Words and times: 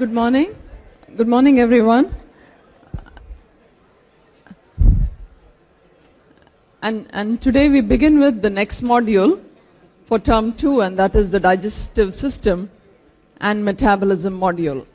Good 0.00 0.14
morning. 0.14 0.56
Good 1.14 1.28
morning, 1.28 1.58
everyone. 1.60 2.14
And, 6.80 7.06
and 7.10 7.38
today 7.42 7.68
we 7.68 7.82
begin 7.82 8.18
with 8.18 8.40
the 8.40 8.48
next 8.48 8.82
module 8.82 9.44
for 10.06 10.18
term 10.18 10.54
two, 10.54 10.80
and 10.80 10.98
that 10.98 11.14
is 11.14 11.30
the 11.30 11.38
digestive 11.38 12.14
system 12.14 12.70
and 13.42 13.62
metabolism 13.62 14.40
module. 14.40 14.86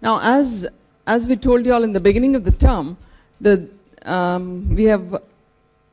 Now, 0.00 0.18
as, 0.22 0.66
as 1.06 1.26
we 1.26 1.36
told 1.36 1.66
you 1.66 1.74
all 1.74 1.84
in 1.84 1.92
the 1.92 2.00
beginning 2.00 2.34
of 2.34 2.44
the 2.44 2.52
term, 2.52 2.96
the, 3.42 3.68
um, 4.06 4.74
we 4.74 4.84
have 4.84 5.20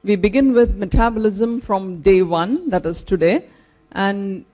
we 0.05 0.15
begin 0.15 0.53
with 0.53 0.77
metabolism 0.77 1.59
from 1.59 2.01
day 2.01 2.21
one, 2.21 2.69
that 2.69 2.85
is 2.85 3.03
today, 3.03 3.43
and 3.91 4.45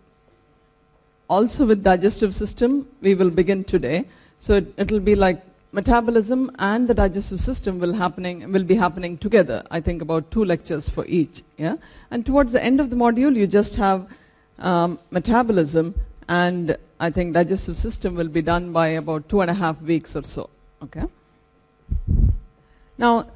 also 1.30 1.66
with 1.66 1.84
digestive 1.84 2.36
system, 2.36 2.88
we 3.02 3.16
will 3.16 3.30
begin 3.30 3.64
today. 3.64 4.06
So 4.40 4.62
it, 4.78 4.92
will 4.92 5.00
be 5.00 5.16
like 5.16 5.42
metabolism 5.72 6.52
and 6.60 6.88
the 6.88 6.94
digestive 6.94 7.40
system 7.40 7.80
will 7.80 7.94
happening 7.94 8.52
will 8.52 8.64
be 8.64 8.76
happening 8.76 9.18
together. 9.18 9.64
I 9.72 9.82
think 9.82 10.02
about 10.02 10.30
two 10.32 10.46
lectures 10.46 10.88
for 10.90 11.06
each. 11.06 11.44
Yeah, 11.58 11.78
and 12.12 12.26
towards 12.26 12.54
the 12.54 12.64
end 12.64 12.80
of 12.80 12.90
the 12.90 12.96
module, 12.96 13.36
you 13.36 13.48
just 13.48 13.76
have 13.76 14.08
um, 14.60 15.00
metabolism, 15.12 15.96
and 16.28 16.78
I 17.00 17.10
think 17.10 17.34
digestive 17.34 17.78
system 17.78 18.16
will 18.16 18.28
be 18.28 18.42
done 18.42 18.72
by 18.72 18.88
about 18.88 19.28
two 19.30 19.42
and 19.42 19.50
a 19.50 19.54
half 19.54 19.82
weeks 19.82 20.16
or 20.16 20.24
so. 20.24 20.50
Okay. 20.84 21.04
Now 22.98 23.28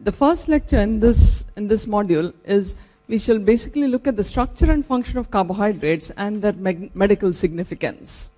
the 0.00 0.12
first 0.12 0.48
lecture 0.48 0.78
in 0.78 1.00
this, 1.00 1.44
in 1.56 1.68
this 1.68 1.86
module 1.86 2.32
is 2.44 2.74
we 3.10 3.18
shall 3.18 3.40
basically 3.40 3.88
look 3.88 4.06
at 4.06 4.16
the 4.16 4.22
structure 4.22 4.70
and 4.70 4.86
function 4.86 5.18
of 5.18 5.30
carbohydrates 5.32 6.10
and 6.10 6.40
their 6.42 6.52
me- 6.52 6.90
medical 6.94 7.32
significance. 7.32 8.30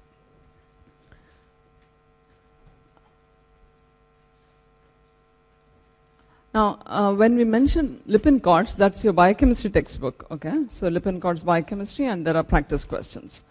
Now, 6.55 6.79
uh, 6.87 7.13
when 7.15 7.37
we 7.37 7.45
mention 7.45 8.01
Lippincott, 8.07 8.77
that's 8.79 9.05
your 9.05 9.13
biochemistry 9.13 9.69
textbook, 9.69 10.27
okay? 10.31 10.65
So 10.71 10.89
Lippincott's 10.89 11.43
biochemistry, 11.43 12.07
and 12.07 12.27
there 12.27 12.37
are 12.37 12.43
practice 12.43 12.87
questions. 12.87 13.43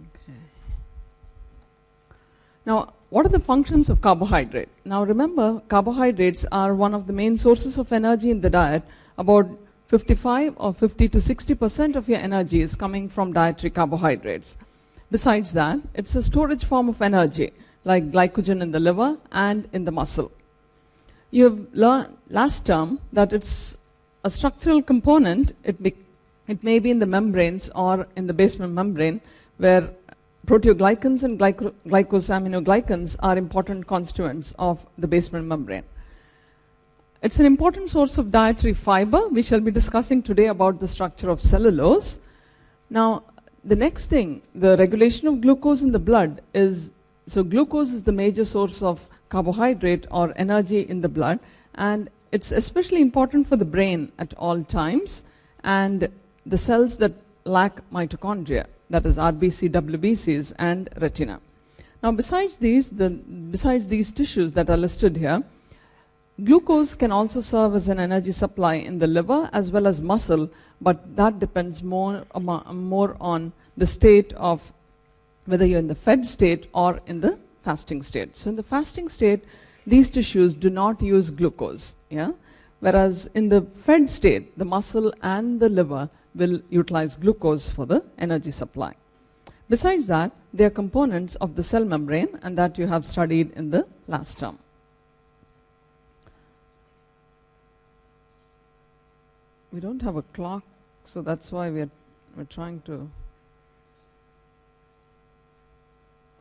Okay. 0.00 0.38
Now, 2.64 2.94
what 3.10 3.26
are 3.26 3.30
the 3.30 3.40
functions 3.40 3.90
of 3.90 4.00
carbohydrate? 4.00 4.68
Now 4.84 5.04
remember, 5.04 5.60
carbohydrates 5.68 6.46
are 6.50 6.74
one 6.74 6.94
of 6.94 7.06
the 7.06 7.12
main 7.12 7.36
sources 7.36 7.76
of 7.76 7.92
energy 7.92 8.30
in 8.30 8.40
the 8.40 8.50
diet. 8.50 8.82
About 9.20 9.50
55 9.88 10.54
or 10.56 10.72
50 10.72 11.06
to 11.10 11.20
60 11.20 11.54
percent 11.54 11.94
of 11.94 12.08
your 12.08 12.18
energy 12.18 12.62
is 12.62 12.74
coming 12.74 13.06
from 13.06 13.34
dietary 13.34 13.70
carbohydrates. 13.70 14.56
Besides 15.10 15.52
that, 15.52 15.80
it's 15.92 16.16
a 16.16 16.22
storage 16.22 16.64
form 16.64 16.88
of 16.88 17.02
energy, 17.02 17.52
like 17.84 18.10
glycogen 18.10 18.62
in 18.62 18.70
the 18.70 18.80
liver 18.80 19.18
and 19.30 19.68
in 19.74 19.84
the 19.84 19.92
muscle. 19.92 20.32
You've 21.30 21.66
learned 21.74 22.16
last 22.30 22.64
term 22.64 22.98
that 23.12 23.34
it's 23.34 23.76
a 24.24 24.30
structural 24.30 24.80
component. 24.80 25.52
It, 25.64 25.82
be, 25.82 25.94
it 26.48 26.64
may 26.64 26.78
be 26.78 26.90
in 26.90 26.98
the 26.98 27.12
membranes 27.18 27.68
or 27.74 28.06
in 28.16 28.26
the 28.26 28.32
basement 28.32 28.72
membrane, 28.72 29.20
where 29.58 29.90
proteoglycans 30.46 31.24
and 31.24 31.38
glyco- 31.38 31.74
glycosaminoglycans 31.86 33.16
are 33.20 33.36
important 33.36 33.86
constituents 33.86 34.54
of 34.58 34.86
the 34.96 35.06
basement 35.06 35.44
membrane. 35.46 35.84
It's 37.22 37.38
an 37.38 37.44
important 37.44 37.90
source 37.90 38.16
of 38.16 38.32
dietary 38.32 38.72
fiber. 38.72 39.28
We 39.28 39.42
shall 39.42 39.60
be 39.60 39.70
discussing 39.70 40.22
today 40.22 40.46
about 40.46 40.80
the 40.80 40.88
structure 40.88 41.28
of 41.28 41.42
cellulose. 41.42 42.18
Now, 42.88 43.24
the 43.62 43.76
next 43.76 44.06
thing, 44.06 44.40
the 44.54 44.74
regulation 44.78 45.28
of 45.28 45.42
glucose 45.42 45.82
in 45.82 45.92
the 45.92 45.98
blood 45.98 46.40
is 46.54 46.92
so 47.26 47.42
glucose 47.42 47.92
is 47.92 48.04
the 48.04 48.12
major 48.12 48.46
source 48.46 48.82
of 48.82 49.06
carbohydrate 49.28 50.06
or 50.10 50.32
energy 50.34 50.80
in 50.80 51.02
the 51.02 51.10
blood, 51.10 51.40
and 51.74 52.08
it's 52.32 52.52
especially 52.52 53.02
important 53.02 53.46
for 53.46 53.56
the 53.56 53.66
brain 53.66 54.10
at 54.18 54.32
all 54.38 54.64
times 54.64 55.22
and 55.62 56.08
the 56.46 56.56
cells 56.56 56.96
that 56.96 57.12
lack 57.44 57.82
mitochondria 57.90 58.64
that 58.88 59.04
is 59.04 59.18
RBC, 59.18 59.70
WBCs, 59.72 60.54
and 60.58 60.88
retina. 60.98 61.38
Now, 62.02 62.12
besides 62.12 62.56
these, 62.56 62.90
the, 62.90 63.10
besides 63.10 63.88
these 63.88 64.10
tissues 64.10 64.54
that 64.54 64.70
are 64.70 64.78
listed 64.78 65.18
here, 65.18 65.44
glucose 66.44 66.94
can 66.94 67.12
also 67.12 67.40
serve 67.40 67.74
as 67.74 67.88
an 67.88 67.98
energy 67.98 68.32
supply 68.32 68.74
in 68.74 68.98
the 68.98 69.06
liver 69.06 69.48
as 69.52 69.70
well 69.70 69.86
as 69.86 70.00
muscle, 70.00 70.50
but 70.80 71.16
that 71.16 71.38
depends 71.38 71.82
more, 71.82 72.24
more 72.72 73.16
on 73.20 73.52
the 73.76 73.86
state 73.86 74.32
of 74.34 74.72
whether 75.46 75.66
you're 75.66 75.78
in 75.78 75.88
the 75.88 75.94
fed 75.94 76.26
state 76.26 76.68
or 76.72 77.00
in 77.06 77.20
the 77.20 77.38
fasting 77.62 78.02
state. 78.02 78.36
So, 78.36 78.50
in 78.50 78.56
the 78.56 78.62
fasting 78.62 79.08
state, 79.08 79.44
these 79.86 80.08
tissues 80.08 80.54
do 80.54 80.70
not 80.70 81.02
use 81.02 81.30
glucose, 81.30 81.94
yeah? 82.10 82.32
Whereas 82.80 83.28
in 83.34 83.48
the 83.48 83.62
fed 83.62 84.08
state, 84.08 84.56
the 84.58 84.64
muscle 84.64 85.12
and 85.22 85.60
the 85.60 85.68
liver 85.68 86.08
will 86.34 86.60
utilize 86.70 87.16
glucose 87.16 87.68
for 87.68 87.86
the 87.86 88.02
energy 88.18 88.50
supply. 88.50 88.94
Besides 89.68 90.06
that, 90.06 90.32
they 90.54 90.64
are 90.64 90.70
components 90.70 91.34
of 91.36 91.56
the 91.56 91.62
cell 91.62 91.84
membrane, 91.84 92.38
and 92.42 92.56
that 92.58 92.78
you 92.78 92.86
have 92.86 93.06
studied 93.06 93.52
in 93.52 93.70
the 93.70 93.86
last 94.08 94.38
term. 94.38 94.58
We 99.72 99.80
don't 99.80 100.02
have 100.02 100.16
a 100.16 100.22
clock, 100.22 100.62
so 101.04 101.22
that's 101.22 101.52
why 101.52 101.70
we're, 101.70 101.90
we're 102.36 102.44
trying 102.44 102.80
to. 102.82 103.08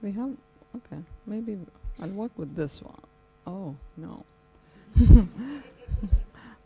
We 0.02 0.12
have, 0.14 0.32
okay, 0.78 1.02
maybe 1.28 1.60
I'll 2.02 2.10
work 2.10 2.32
with 2.38 2.56
this 2.56 2.82
one. 2.82 3.02
Oh, 3.46 3.76
no. 3.98 4.26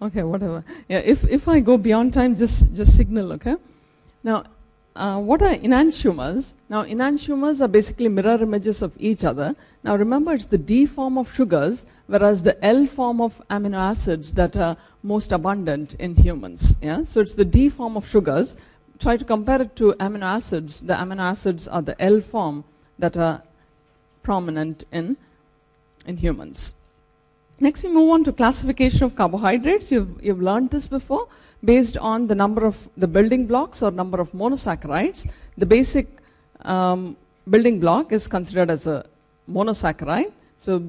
Okay, 0.04 0.24
whatever. 0.24 0.66
Yeah, 0.90 0.98
if, 0.98 1.24
if 1.24 1.48
I 1.48 1.62
go 1.62 1.78
beyond 1.78 2.12
time, 2.12 2.36
just, 2.36 2.74
just 2.74 2.94
signal, 2.94 3.32
okay? 3.34 3.56
Now, 4.22 4.44
uh, 4.96 5.20
what 5.20 5.42
are 5.42 5.56
enantiomers? 5.56 6.54
Now, 6.70 6.84
enantiomers 6.84 7.62
are 7.62 7.68
basically 7.68 8.10
mirror 8.10 8.42
images 8.42 8.82
of 8.82 8.92
each 9.00 9.24
other. 9.24 9.56
Now, 9.84 9.96
remember, 9.96 10.34
it's 10.34 10.48
the 10.48 10.58
D 10.58 10.86
form 10.86 11.18
of 11.18 11.34
sugars, 11.34 11.86
whereas 12.08 12.44
the 12.44 12.64
L 12.64 12.86
form 12.86 13.20
of 13.20 13.42
amino 13.50 13.78
acids 13.78 14.34
that 14.36 14.56
are 14.56 14.78
most 15.02 15.32
abundant 15.32 15.96
in 15.96 16.16
humans. 16.16 16.76
Yeah? 16.82 17.04
So, 17.06 17.22
it's 17.22 17.34
the 17.36 17.46
D 17.46 17.70
form 17.70 17.98
of 17.98 18.08
sugars. 18.08 18.56
Try 19.00 19.18
to 19.18 19.26
compare 19.26 19.62
it 19.64 19.76
to 19.78 19.94
amino 19.94 20.24
acids. 20.24 20.82
The 20.82 20.94
amino 20.94 21.22
acids 21.22 21.68
are 21.68 21.82
the 21.82 22.00
L 22.02 22.22
form 22.22 22.64
that 23.00 23.18
are 23.18 23.42
prominent 24.22 24.84
in, 24.92 25.18
in 26.06 26.18
humans. 26.18 26.76
Next, 27.60 27.84
we 27.84 27.90
move 27.90 28.10
on 28.10 28.24
to 28.26 28.32
classification 28.32 29.04
of 29.04 29.16
carbohydrates. 29.16 29.92
You've, 29.92 30.24
you've 30.24 30.42
learned 30.42 30.70
this 30.70 30.88
before. 30.88 31.28
Based 31.64 31.98
on 31.98 32.28
the 32.28 32.36
number 32.36 32.66
of 32.66 32.90
the 32.98 33.08
building 33.08 33.46
blocks 33.46 33.82
or 33.82 33.92
number 33.92 34.20
of 34.20 34.32
monosaccharides, 34.32 35.30
the 35.58 35.66
basic 35.66 36.08
um, 36.62 37.16
building 37.50 37.80
block 37.80 38.12
is 38.12 38.28
considered 38.28 38.70
as 38.70 38.88
a 38.88 39.06
monosaccharide. 39.50 40.32
So 40.58 40.84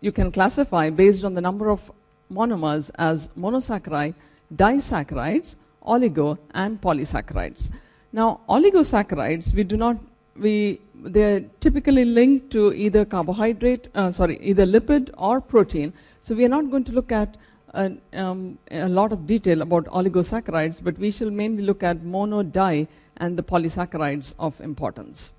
you 0.00 0.12
can 0.12 0.32
classify 0.32 0.90
based 0.90 1.24
on 1.24 1.34
the 1.34 1.40
number 1.40 1.70
of 1.70 1.90
monomers 2.32 2.90
as 2.96 3.28
monosaccharide, 3.38 4.14
disaccharides, 4.54 5.56
oligo, 5.86 6.38
and 6.54 6.80
polysaccharides. 6.80 7.70
Now, 8.12 8.40
oligosaccharides, 8.48 9.54
we 9.54 9.64
do 9.64 9.76
not, 9.76 9.96
we 10.36 10.80
they're 11.04 11.40
typically 11.60 12.04
linked 12.04 12.50
to 12.52 12.72
either 12.72 13.04
carbohydrate, 13.04 13.88
uh, 13.94 14.10
sorry, 14.10 14.38
either 14.40 14.66
lipid 14.66 15.10
or 15.18 15.40
protein. 15.40 15.92
So 16.20 16.34
we 16.34 16.44
are 16.44 16.48
not 16.48 16.70
going 16.70 16.84
to 16.84 16.92
look 16.92 17.10
at 17.10 17.36
a, 17.74 17.92
um, 18.12 18.58
a 18.70 18.88
lot 18.88 19.12
of 19.12 19.26
detail 19.26 19.62
about 19.62 19.86
oligosaccharides, 19.86 20.82
but 20.82 20.98
we 20.98 21.10
shall 21.10 21.30
mainly 21.30 21.62
look 21.62 21.82
at 21.82 22.02
mono, 22.02 22.42
di, 22.42 22.88
and 23.16 23.36
the 23.36 23.42
polysaccharides 23.42 24.34
of 24.38 24.60
importance. 24.60 25.32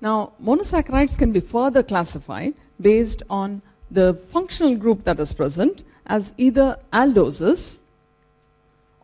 Now, 0.00 0.32
monosaccharides 0.42 1.18
can 1.18 1.32
be 1.32 1.40
further 1.40 1.82
classified 1.82 2.54
based 2.80 3.22
on 3.28 3.62
the 3.90 4.14
functional 4.14 4.76
group 4.76 5.04
that 5.04 5.18
is 5.18 5.32
present 5.32 5.82
as 6.06 6.32
either 6.36 6.78
aldoses 6.92 7.80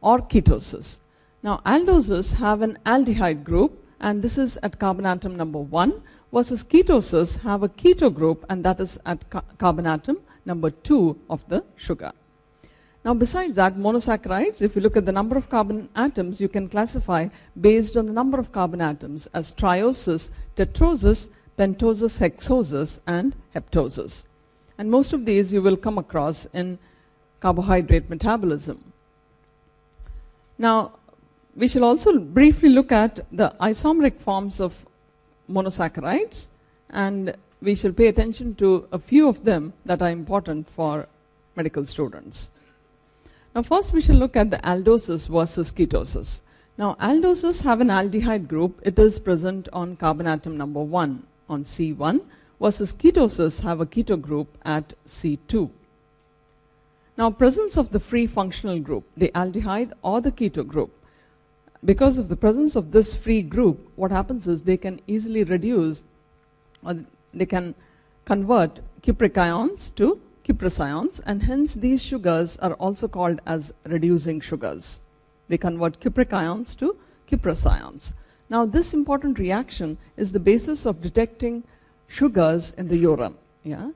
or 0.01 0.21
ketoses. 0.21 0.99
Now, 1.43 1.61
aldoses 1.67 2.35
have 2.35 2.63
an 2.63 2.79
aldehyde 2.87 3.45
group 3.45 3.85
and 4.05 4.23
this 4.23 4.37
is 4.37 4.59
at 4.63 4.79
carbon 4.79 5.07
atom 5.07 5.35
number 5.35 5.59
1, 5.59 6.03
versus 6.31 6.63
ketoses 6.63 7.39
have 7.41 7.63
a 7.63 7.69
keto 7.69 8.13
group, 8.13 8.45
and 8.51 8.63
that 8.63 8.79
is 8.79 8.99
at 9.07 9.29
ca- 9.31 9.43
carbon 9.57 9.87
atom 9.87 10.19
number 10.45 10.71
2 10.71 11.19
of 11.31 11.49
the 11.49 11.65
sugar. 11.77 12.13
Now, 13.05 13.13
besides 13.13 13.57
that, 13.57 13.77
monosaccharides, 13.77 14.63
if 14.63 14.75
you 14.75 14.81
look 14.81 14.97
at 14.97 15.05
the 15.05 15.13
number 15.13 15.37
of 15.37 15.51
carbon 15.51 15.91
atoms, 15.95 16.41
you 16.41 16.49
can 16.49 16.69
classify 16.69 17.29
based 17.61 17.97
on 17.99 18.07
the 18.07 18.13
number 18.13 18.39
of 18.39 18.51
carbon 18.51 18.81
atoms 18.81 19.29
as 19.35 19.53
trioses, 19.53 20.31
tetroses, 20.57 21.29
pentoses, 21.59 22.19
hexoses, 22.19 23.01
and 23.07 23.37
heptoses. 23.55 24.25
And 24.79 24.91
most 24.91 25.13
of 25.13 25.27
these 25.27 25.53
you 25.53 25.61
will 25.61 25.77
come 25.77 25.99
across 25.99 26.47
in 26.55 26.79
carbohydrate 27.41 28.09
metabolism. 28.09 28.93
Now, 30.57 30.93
we 31.55 31.69
shall 31.69 31.85
also 31.85 32.19
briefly 32.19 32.71
look 32.71 32.91
at 32.91 33.21
the 33.31 33.55
isomeric 33.61 34.17
forms 34.17 34.61
of 34.61 34.87
monosaccharides 35.51 36.49
and 36.89 37.37
we 37.65 37.75
shall 37.75 37.93
pay 37.93 38.09
attention 38.09 38.55
to 38.57 38.87
a 38.93 38.99
few 38.99 39.29
of 39.29 39.45
them 39.45 39.73
that 39.87 40.03
are 40.03 40.11
important 40.11 40.69
for 40.69 41.09
medical 41.57 41.85
students. 41.87 42.51
Now, 43.55 43.63
first 43.63 43.93
we 43.93 44.03
shall 44.03 44.17
look 44.17 44.37
at 44.37 44.51
the 44.51 44.59
aldoses 44.59 45.29
versus 45.29 45.73
ketoses. 45.73 46.41
Now, 46.77 46.97
aldoses 47.01 47.63
have 47.63 47.81
an 47.81 47.89
aldehyde 47.89 48.49
group, 48.49 48.81
it 48.83 48.99
is 48.99 49.19
present 49.19 49.69
on 49.73 49.97
carbon 49.97 50.27
atom 50.27 50.57
number 50.59 50.81
1 50.81 51.23
on 51.49 51.65
C1, 51.65 52.21
versus 52.61 52.93
ketoses 52.93 53.63
have 53.63 53.81
a 53.81 53.87
keto 53.87 54.21
group 54.21 54.59
at 54.65 54.93
C2. 55.07 55.71
Now, 57.17 57.31
presence 57.31 57.77
of 57.77 57.91
the 57.91 58.01
free 58.01 58.27
functional 58.27 58.81
group, 58.81 59.05
the 59.17 59.31
aldehyde 59.35 59.93
or 60.03 60.21
the 60.21 60.33
keto 60.33 60.67
group, 60.67 60.91
because 61.85 62.19
of 62.19 62.29
the 62.29 62.37
presence 62.37 62.77
of 62.77 62.91
this 62.91 63.15
free 63.15 63.43
group, 63.43 63.89
what 63.95 64.11
happens 64.11 64.49
is 64.49 64.63
they 64.63 64.77
can 64.77 65.01
easily 65.07 65.45
reduce 65.45 66.03
or 66.85 67.05
they 67.35 67.47
can 67.47 67.75
convert 68.25 68.81
cupric 69.03 69.37
ions 69.37 69.91
to 69.93 70.21
cuprous 70.45 70.79
ions, 70.79 71.21
and 71.21 71.43
hence 71.43 71.75
these 71.75 72.03
sugars 72.03 72.57
are 72.59 72.75
also 72.75 73.09
called 73.09 73.41
as 73.47 73.73
reducing 73.85 74.41
sugars. 74.41 75.01
They 75.49 75.59
convert 75.59 76.01
cupric 76.01 76.33
ions 76.33 76.75
to 76.77 76.97
cuprous 77.27 77.67
ions. 77.67 78.15
Now, 78.51 78.67
this 78.67 78.93
important 78.93 79.39
reaction 79.39 79.97
is 80.17 80.33
the 80.33 80.41
basis 80.41 80.85
of 80.87 81.01
detecting 81.01 81.65
sugars 82.09 82.73
in 82.77 82.89
the 82.89 82.97
urine. 82.97 83.37
Yeah? 83.63 83.91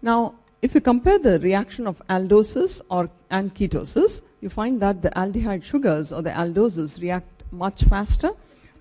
Now, 0.00 0.34
if 0.62 0.74
you 0.74 0.80
compare 0.80 1.18
the 1.18 1.38
reaction 1.38 1.86
of 1.86 2.02
aldoses 2.08 2.80
or 2.90 3.10
and 3.30 3.54
ketoses, 3.54 4.22
you 4.40 4.48
find 4.48 4.80
that 4.80 5.02
the 5.02 5.10
aldehyde 5.10 5.64
sugars 5.64 6.12
or 6.12 6.22
the 6.22 6.30
aldoses 6.30 7.00
react 7.00 7.44
much 7.50 7.84
faster. 7.84 8.30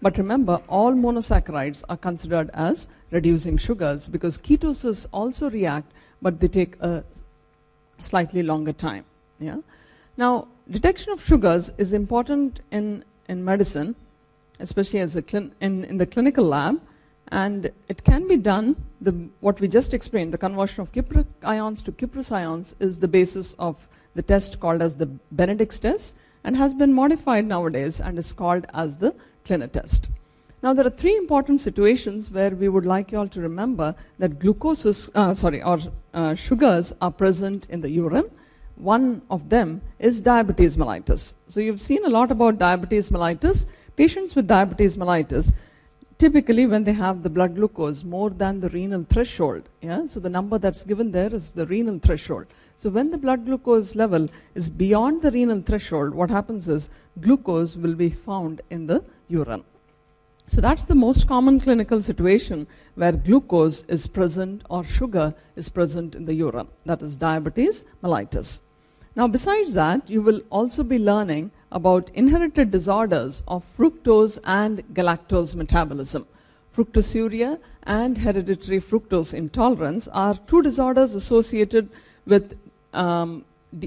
But 0.01 0.17
remember, 0.17 0.61
all 0.67 0.93
monosaccharides 0.93 1.83
are 1.89 1.97
considered 1.97 2.49
as 2.53 2.87
reducing 3.11 3.57
sugars 3.57 4.07
because 4.07 4.37
ketoses 4.37 5.07
also 5.11 5.49
react, 5.49 5.91
but 6.21 6.39
they 6.39 6.47
take 6.47 6.81
a 6.81 7.03
slightly 7.99 8.43
longer 8.43 8.73
time. 8.73 9.03
Yeah? 9.39 9.57
Now, 10.15 10.47
detection 10.69 11.11
of 11.11 11.25
sugars 11.25 11.71
is 11.77 11.93
important 11.93 12.61
in, 12.71 13.03
in 13.27 13.43
medicine, 13.43 13.95
especially 14.59 14.99
as 14.99 15.15
a 15.15 15.21
clin- 15.21 15.51
in, 15.59 15.83
in 15.85 15.97
the 15.97 16.05
clinical 16.05 16.45
lab, 16.45 16.81
and 17.31 17.71
it 17.87 18.03
can 18.03 18.27
be 18.27 18.37
done. 18.37 18.75
The, 19.01 19.13
what 19.41 19.59
we 19.59 19.67
just 19.67 19.93
explained, 19.93 20.33
the 20.33 20.37
conversion 20.37 20.81
of 20.81 20.91
cupric 20.91 21.27
ions 21.43 21.81
to 21.83 21.91
cuprous 21.91 22.31
ions, 22.31 22.75
is 22.79 22.99
the 22.99 23.07
basis 23.07 23.53
of 23.59 23.87
the 24.15 24.21
test 24.21 24.59
called 24.59 24.81
as 24.81 24.95
the 24.95 25.05
Benedict's 25.31 25.79
test 25.79 26.15
and 26.43 26.55
has 26.57 26.73
been 26.73 26.93
modified 26.93 27.45
nowadays 27.45 27.99
and 28.01 28.17
is 28.17 28.33
called 28.33 28.65
as 28.73 28.97
the 28.97 29.13
Clinitest. 29.45 30.09
Now, 30.61 30.73
there 30.73 30.85
are 30.85 30.89
three 30.89 31.15
important 31.15 31.61
situations 31.61 32.29
where 32.29 32.49
we 32.51 32.67
would 32.67 32.85
like 32.85 33.11
you 33.11 33.19
all 33.19 33.29
to 33.29 33.39
remember 33.39 33.95
that 34.17 34.39
glucose, 34.39 35.09
uh, 35.15 35.33
sorry, 35.33 35.63
or 35.63 35.79
uh, 36.13 36.35
sugars 36.35 36.93
are 37.01 37.11
present 37.11 37.65
in 37.69 37.79
the 37.79 37.89
urine. 37.89 38.29
One 38.75 39.21
of 39.29 39.49
them 39.49 39.81
is 39.99 40.21
diabetes 40.21 40.75
mellitus. 40.75 41.33
So, 41.47 41.61
you've 41.61 41.81
seen 41.81 42.03
a 42.05 42.09
lot 42.09 42.29
about 42.31 42.59
diabetes 42.59 43.09
mellitus. 43.09 43.65
Patients 43.95 44.35
with 44.35 44.47
diabetes 44.47 44.97
mellitus, 44.97 45.53
typically 46.17 46.65
when 46.65 46.83
they 46.83 46.93
have 46.93 47.23
the 47.23 47.29
blood 47.29 47.55
glucose 47.55 48.03
more 48.03 48.29
than 48.29 48.59
the 48.59 48.69
renal 48.69 49.05
threshold, 49.09 49.63
yeah, 49.81 50.05
so 50.07 50.19
the 50.19 50.29
number 50.29 50.57
that's 50.57 50.83
given 50.83 51.11
there 51.11 51.33
is 51.33 51.53
the 51.53 51.65
renal 51.65 51.99
threshold. 51.99 52.45
So, 52.79 52.89
when 52.89 53.11
the 53.11 53.17
blood 53.17 53.45
glucose 53.45 53.93
level 53.93 54.29
is 54.55 54.69
beyond 54.69 55.21
the 55.21 55.31
renal 55.31 55.61
threshold, 55.61 56.13
what 56.13 56.29
happens 56.29 56.69
is 56.69 56.89
glucose 57.19 57.75
will 57.75 57.93
be 57.93 58.09
found 58.09 58.61
in 58.69 58.87
the 58.87 59.03
urine. 59.27 59.65
So 60.47 60.61
that's 60.61 60.85
the 60.85 60.95
most 60.95 61.27
common 61.27 61.59
clinical 61.59 62.01
situation 62.01 62.65
where 62.95 63.11
glucose 63.11 63.83
is 63.87 64.07
present 64.07 64.63
or 64.67 64.83
sugar 64.83 65.35
is 65.55 65.69
present 65.69 66.15
in 66.15 66.25
the 66.25 66.33
urine. 66.33 66.69
That 66.85 67.03
is 67.03 67.17
diabetes 67.17 67.83
mellitus. 68.03 68.61
Now, 69.15 69.27
besides 69.27 69.73
that, 69.73 70.09
you 70.09 70.23
will 70.23 70.41
also 70.49 70.83
be 70.83 70.97
learning 70.97 71.51
about 71.71 72.09
inherited 72.15 72.71
disorders 72.71 73.43
of 73.47 73.63
fructose 73.77 74.39
and 74.43 74.83
galactose 74.93 75.53
metabolism. 75.53 76.25
Fructosuria 76.75 77.59
and 77.83 78.17
hereditary 78.17 78.81
fructose 78.81 79.35
intolerance 79.35 80.07
are 80.07 80.35
two 80.47 80.63
disorders 80.63 81.13
associated 81.13 81.89
with 82.25 82.57
um, 82.93 83.45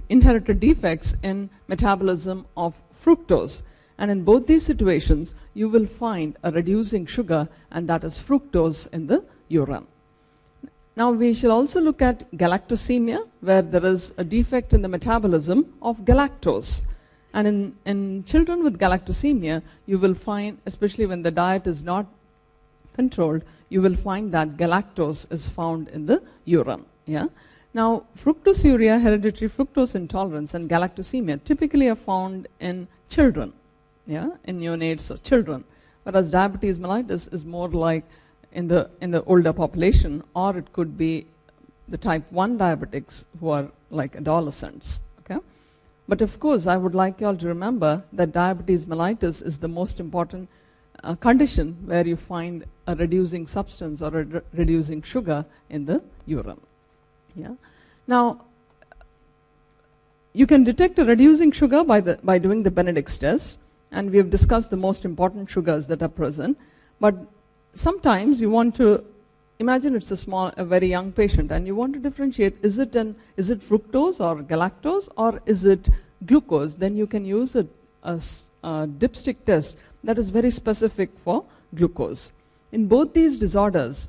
inherited 0.08 0.60
defects 0.60 1.14
in 1.22 1.50
metabolism 1.68 2.46
of 2.56 2.80
fructose. 2.94 3.62
And 3.98 4.10
in 4.10 4.24
both 4.24 4.46
these 4.46 4.64
situations, 4.64 5.34
you 5.54 5.68
will 5.68 5.86
find 5.86 6.36
a 6.42 6.50
reducing 6.50 7.06
sugar, 7.06 7.48
and 7.70 7.88
that 7.88 8.04
is 8.04 8.18
fructose 8.18 8.92
in 8.92 9.06
the 9.06 9.24
urine. 9.48 9.86
Now, 10.96 11.10
we 11.10 11.32
shall 11.32 11.52
also 11.52 11.80
look 11.80 12.02
at 12.02 12.30
galactosemia, 12.32 13.26
where 13.40 13.62
there 13.62 13.84
is 13.86 14.12
a 14.18 14.24
defect 14.24 14.72
in 14.72 14.82
the 14.82 14.88
metabolism 14.88 15.72
of 15.80 15.98
galactose. 15.98 16.82
And 17.32 17.46
in, 17.46 17.76
in 17.86 18.24
children 18.24 18.62
with 18.62 18.78
galactosemia, 18.78 19.62
you 19.86 19.98
will 19.98 20.14
find, 20.14 20.58
especially 20.66 21.06
when 21.06 21.22
the 21.22 21.30
diet 21.30 21.66
is 21.66 21.82
not 21.82 22.06
controlled, 22.94 23.42
you 23.70 23.80
will 23.80 23.96
find 23.96 24.32
that 24.32 24.58
galactose 24.58 25.30
is 25.32 25.48
found 25.48 25.88
in 25.88 26.04
the 26.04 26.22
urine. 26.44 26.84
Yeah? 27.06 27.26
Now, 27.74 28.04
fructosuria, 28.18 29.00
hereditary 29.00 29.50
fructose 29.50 29.94
intolerance, 29.94 30.52
and 30.54 30.68
galactosemia 30.68 31.42
typically 31.42 31.88
are 31.88 31.96
found 31.96 32.48
in 32.60 32.88
children 33.08 33.52
yeah, 34.06 34.30
in 34.44 34.60
neonates 34.60 35.10
or 35.10 35.18
children. 35.18 35.64
Whereas 36.02 36.30
diabetes 36.30 36.78
mellitus 36.78 37.32
is 37.32 37.44
more 37.44 37.68
like 37.68 38.04
in 38.52 38.68
the, 38.68 38.90
in 39.00 39.10
the 39.10 39.22
older 39.24 39.52
population, 39.52 40.22
or 40.34 40.56
it 40.56 40.72
could 40.72 40.98
be 40.98 41.26
the 41.88 41.96
type 41.96 42.30
1 42.30 42.58
diabetics 42.58 43.24
who 43.40 43.50
are 43.50 43.68
like 43.90 44.16
adolescents. 44.16 45.00
Okay? 45.20 45.40
But 46.08 46.20
of 46.20 46.38
course, 46.40 46.66
I 46.66 46.76
would 46.76 46.94
like 46.94 47.20
you 47.20 47.28
all 47.28 47.36
to 47.36 47.46
remember 47.46 48.04
that 48.12 48.32
diabetes 48.32 48.86
mellitus 48.86 49.42
is 49.42 49.58
the 49.58 49.68
most 49.68 50.00
important 50.00 50.48
uh, 51.04 51.14
condition 51.14 51.76
where 51.84 52.06
you 52.06 52.16
find 52.16 52.64
a 52.86 52.94
reducing 52.94 53.46
substance 53.46 54.02
or 54.02 54.18
a 54.18 54.24
re- 54.24 54.40
reducing 54.52 55.02
sugar 55.02 55.44
in 55.70 55.86
the 55.86 56.02
urine. 56.26 56.60
Yeah? 57.34 57.54
Now, 58.06 58.44
you 60.32 60.46
can 60.46 60.64
detect 60.64 60.98
a 60.98 61.04
reducing 61.04 61.52
sugar 61.52 61.84
by, 61.84 62.00
the, 62.00 62.18
by 62.22 62.38
doing 62.38 62.62
the 62.62 62.70
Benedict's 62.70 63.18
test 63.18 63.58
and 63.92 64.10
we 64.10 64.16
have 64.16 64.30
discussed 64.30 64.70
the 64.70 64.76
most 64.76 65.04
important 65.04 65.50
sugars 65.50 65.86
that 65.86 66.02
are 66.02 66.08
present. 66.08 66.58
But 66.98 67.14
sometimes 67.74 68.40
you 68.40 68.50
want 68.50 68.74
to 68.76 69.04
imagine 69.58 69.94
it's 69.94 70.10
a 70.10 70.16
small, 70.16 70.52
a 70.56 70.64
very 70.64 70.88
young 70.88 71.12
patient, 71.12 71.52
and 71.52 71.66
you 71.66 71.74
want 71.74 71.92
to 71.94 72.00
differentiate: 72.00 72.56
is 72.62 72.78
it 72.78 72.96
an 72.96 73.14
is 73.36 73.50
it 73.50 73.60
fructose 73.60 74.20
or 74.20 74.42
galactose 74.42 75.08
or 75.16 75.40
is 75.46 75.64
it 75.64 75.88
glucose? 76.26 76.76
Then 76.76 76.96
you 76.96 77.06
can 77.06 77.24
use 77.24 77.54
a, 77.54 77.66
a, 78.02 78.14
a 78.64 78.86
dipstick 78.86 79.44
test 79.44 79.76
that 80.04 80.18
is 80.18 80.30
very 80.30 80.50
specific 80.50 81.10
for 81.24 81.44
glucose. 81.74 82.32
In 82.72 82.86
both 82.86 83.12
these 83.12 83.38
disorders, 83.38 84.08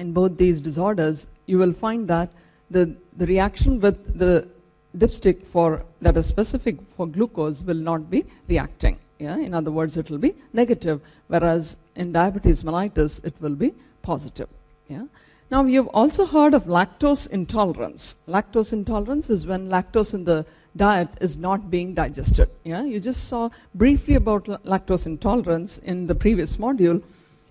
in 0.00 0.12
both 0.12 0.36
these 0.36 0.60
disorders, 0.60 1.26
you 1.46 1.58
will 1.58 1.72
find 1.72 2.08
that 2.08 2.30
the 2.70 2.84
the 3.20 3.26
reaction 3.26 3.80
with 3.80 4.18
the 4.18 4.48
dipstick 4.96 5.44
for 5.54 5.68
that 6.00 6.16
is 6.16 6.26
specific 6.26 6.76
for 6.96 7.06
glucose 7.06 7.62
will 7.62 7.82
not 7.90 8.10
be 8.10 8.24
reacting. 8.48 8.98
Yeah? 9.18 9.36
In 9.36 9.54
other 9.54 9.70
words, 9.70 9.96
it 9.96 10.10
will 10.10 10.18
be 10.18 10.34
negative, 10.52 11.00
whereas 11.28 11.76
in 11.94 12.12
diabetes 12.12 12.62
mellitus, 12.62 13.22
it 13.24 13.34
will 13.40 13.54
be 13.54 13.74
positive. 14.02 14.48
Yeah? 14.88 15.04
Now, 15.50 15.64
you've 15.64 15.88
also 15.88 16.26
heard 16.26 16.54
of 16.54 16.64
lactose 16.64 17.28
intolerance. 17.28 18.16
Lactose 18.26 18.72
intolerance 18.72 19.28
is 19.28 19.46
when 19.46 19.68
lactose 19.68 20.14
in 20.14 20.24
the 20.24 20.46
diet 20.76 21.08
is 21.20 21.36
not 21.36 21.70
being 21.70 21.92
digested. 21.92 22.48
Yeah? 22.64 22.84
You 22.84 23.00
just 23.00 23.28
saw 23.28 23.50
briefly 23.74 24.14
about 24.14 24.44
lactose 24.64 25.06
intolerance 25.06 25.78
in 25.78 26.06
the 26.06 26.14
previous 26.14 26.56
module. 26.56 27.02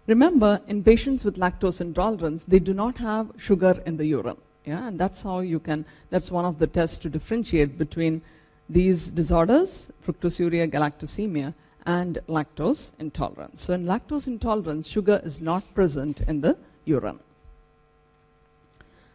Remember, 0.09 0.59
in 0.67 0.83
patients 0.83 1.23
with 1.23 1.35
lactose 1.37 1.81
intolerance, 1.81 2.43
they 2.43 2.57
do 2.57 2.73
not 2.73 2.97
have 2.97 3.31
sugar 3.37 3.79
in 3.85 3.97
the 3.97 4.07
urine. 4.07 4.37
Yeah, 4.65 4.87
and 4.87 4.99
that's 4.99 5.21
how 5.21 5.41
you 5.41 5.59
can, 5.59 5.85
that's 6.09 6.31
one 6.31 6.45
of 6.45 6.57
the 6.57 6.65
tests 6.65 6.97
to 6.99 7.09
differentiate 7.09 7.77
between 7.77 8.23
these 8.67 9.09
disorders, 9.09 9.91
fructosuria, 10.05 10.67
galactosemia, 10.67 11.53
and 11.85 12.17
lactose 12.27 12.91
intolerance. 12.97 13.61
So 13.61 13.73
in 13.73 13.85
lactose 13.85 14.25
intolerance, 14.25 14.87
sugar 14.87 15.21
is 15.23 15.41
not 15.41 15.63
present 15.75 16.21
in 16.21 16.41
the 16.41 16.57
urine. 16.85 17.19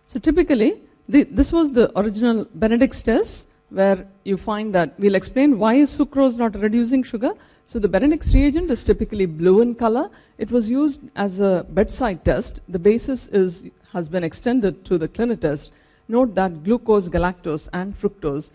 So 0.06 0.20
typically, 0.20 0.80
the, 1.08 1.24
this 1.24 1.50
was 1.50 1.72
the 1.72 1.96
original 1.98 2.46
Benedict's 2.54 3.02
test, 3.02 3.48
where 3.70 4.06
you 4.22 4.36
find 4.36 4.72
that 4.76 4.94
we'll 5.00 5.16
explain 5.16 5.58
why 5.58 5.74
is 5.74 5.98
sucrose 5.98 6.38
not 6.38 6.54
reducing 6.54 7.02
sugar. 7.02 7.32
So 7.66 7.78
the 7.78 7.88
Benedict's 7.88 8.35
reagent 8.35 8.71
is 8.71 8.85
typically 8.85 9.26
blue 9.26 9.61
in 9.61 9.75
color. 9.75 10.11
It 10.38 10.50
was 10.50 10.71
used 10.71 11.00
as 11.16 11.40
a 11.40 11.66
bedside 11.68 12.25
test. 12.25 12.61
The 12.68 12.78
basis 12.78 13.28
is 13.28 13.64
has 13.94 14.09
been 14.09 14.25
extended 14.25 14.85
to 14.85 14.99
the 14.99 15.06
clinitest, 15.06 15.71
note 16.09 16.35
that 16.35 16.64
glucose, 16.64 17.09
galactose, 17.09 17.68
and 17.73 17.94
fructose, 17.94 18.50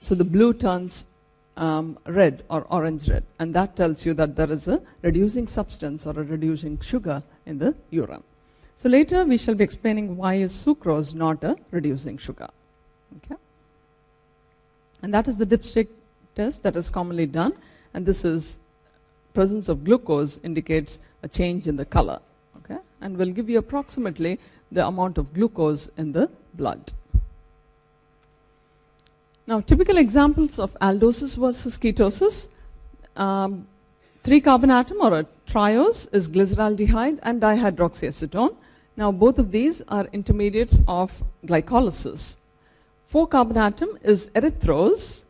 so 0.00 0.14
the 0.14 0.24
blue 0.24 0.52
turns 0.52 1.06
um, 1.56 1.98
red 2.06 2.42
or 2.50 2.66
orange 2.68 3.08
red, 3.08 3.22
and 3.38 3.54
that 3.54 3.76
tells 3.76 4.04
you 4.04 4.12
that 4.14 4.36
there 4.36 4.50
is 4.50 4.68
a 4.68 4.80
reducing 5.02 5.46
substance 5.46 6.06
or 6.06 6.10
a 6.10 6.24
reducing 6.24 6.78
sugar 6.80 7.22
in 7.46 7.58
the 7.58 7.74
urine. 7.90 8.22
So 8.74 8.88
later 8.88 9.24
we 9.24 9.38
shall 9.38 9.54
be 9.54 9.64
explaining 9.64 10.16
why 10.16 10.34
is 10.34 10.52
sucrose 10.52 11.14
not 11.14 11.42
a 11.42 11.56
reducing 11.70 12.18
sugar. 12.18 12.48
Okay? 13.18 13.40
And 15.00 15.14
that 15.14 15.28
is 15.28 15.38
the 15.38 15.46
dipstick 15.46 15.88
test 16.34 16.62
that 16.64 16.76
is 16.76 16.90
commonly 16.90 17.26
done, 17.26 17.54
and 17.96 18.04
this 18.04 18.24
is 18.24 18.58
presence 19.32 19.68
of 19.68 19.82
glucose 19.84 20.38
indicates 20.44 21.00
a 21.22 21.28
change 21.28 21.66
in 21.66 21.76
the 21.76 21.84
color. 21.84 22.20
Okay? 22.58 22.78
And 23.00 23.16
will 23.16 23.32
give 23.38 23.48
you 23.48 23.58
approximately 23.58 24.38
the 24.70 24.86
amount 24.86 25.18
of 25.18 25.32
glucose 25.32 25.88
in 25.96 26.12
the 26.12 26.30
blood. 26.54 26.92
Now, 29.46 29.60
typical 29.60 29.96
examples 29.96 30.58
of 30.58 30.76
aldoses 30.80 31.36
versus 31.36 31.78
ketoses. 31.78 32.48
Um, 33.16 33.66
three 34.22 34.40
carbon 34.40 34.70
atom 34.70 35.00
or 35.00 35.20
a 35.20 35.26
triose 35.46 36.08
is 36.12 36.28
glyceraldehyde 36.28 37.20
and 37.22 37.40
dihydroxyacetone. 37.40 38.54
Now, 38.96 39.10
both 39.12 39.38
of 39.38 39.52
these 39.52 39.82
are 39.88 40.06
intermediates 40.12 40.80
of 40.86 41.22
glycolysis. 41.46 42.36
Four 43.06 43.28
carbon 43.28 43.56
atom 43.56 43.98
is 44.02 44.28
erythrose, 44.34 45.24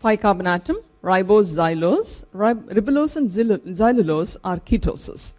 five 0.00 0.20
carbon 0.20 0.46
atom, 0.46 0.78
ribose, 1.02 1.54
xylose. 1.54 2.24
Rib- 2.32 2.68
ribulose 2.70 3.16
and 3.16 3.28
xylulose 3.30 4.36
are 4.44 4.58
ketoses. 4.58 5.34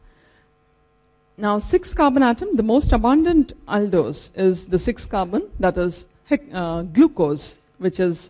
Now, 1.38 1.58
six 1.60 1.94
carbon 1.94 2.22
atom, 2.22 2.56
the 2.56 2.64
most 2.64 2.92
abundant 2.94 3.54
aldose 3.68 4.30
is 4.36 4.68
the 4.68 4.78
six 4.78 5.06
carbon, 5.06 5.50
that 5.60 5.78
is 5.78 6.06
uh, 6.32 6.84
glucose, 6.84 7.58
which 7.80 8.00
is 8.00 8.30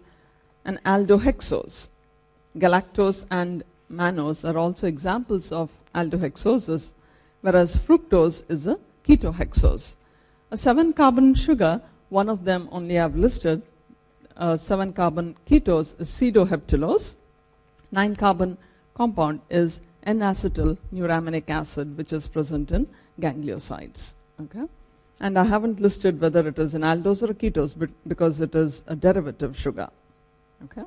an 0.64 0.80
aldohexose. 0.86 1.90
Galactose 2.58 3.26
and 3.30 3.64
mannose 3.92 4.50
are 4.50 4.58
also 4.58 4.88
examples 4.88 5.52
of 5.52 5.70
aldohexoses, 5.94 6.94
whereas 7.42 7.76
fructose 7.76 8.44
is 8.50 8.68
a 8.68 8.80
ketohexose. 9.06 9.96
A 10.52 10.56
seven 10.58 10.94
carbon 10.94 11.36
sugar, 11.36 11.82
one 12.10 12.30
of 12.30 12.46
them 12.46 12.70
only 12.72 12.98
I've 12.98 13.18
listed, 13.18 13.64
uh, 14.38 14.56
seven 14.56 14.94
carbon 14.94 15.36
ketose 15.46 16.00
is 16.00 16.10
sedoheptulose, 16.10 17.16
9 17.94 18.16
carbon 18.16 18.58
compound 18.96 19.40
is 19.50 19.80
N 20.04 20.20
acetyl 20.20 20.78
neuraminic 20.94 21.50
acid, 21.50 21.98
which 21.98 22.12
is 22.12 22.28
present 22.28 22.72
in 22.72 22.88
gangliosides. 23.22 24.16
Okay? 24.42 24.66
And 25.20 25.38
I 25.38 25.44
haven't 25.44 25.80
listed 25.80 26.20
whether 26.20 26.46
it 26.48 26.58
is 26.60 26.74
an 26.74 26.82
aldose 26.82 27.24
or 27.24 27.32
a 27.32 27.34
ketose 27.34 27.74
but 27.78 27.90
because 28.08 28.42
it 28.42 28.56
is 28.56 28.84
a 28.88 28.96
derivative 28.96 29.58
sugar. 29.58 29.90
Okay? 30.66 30.84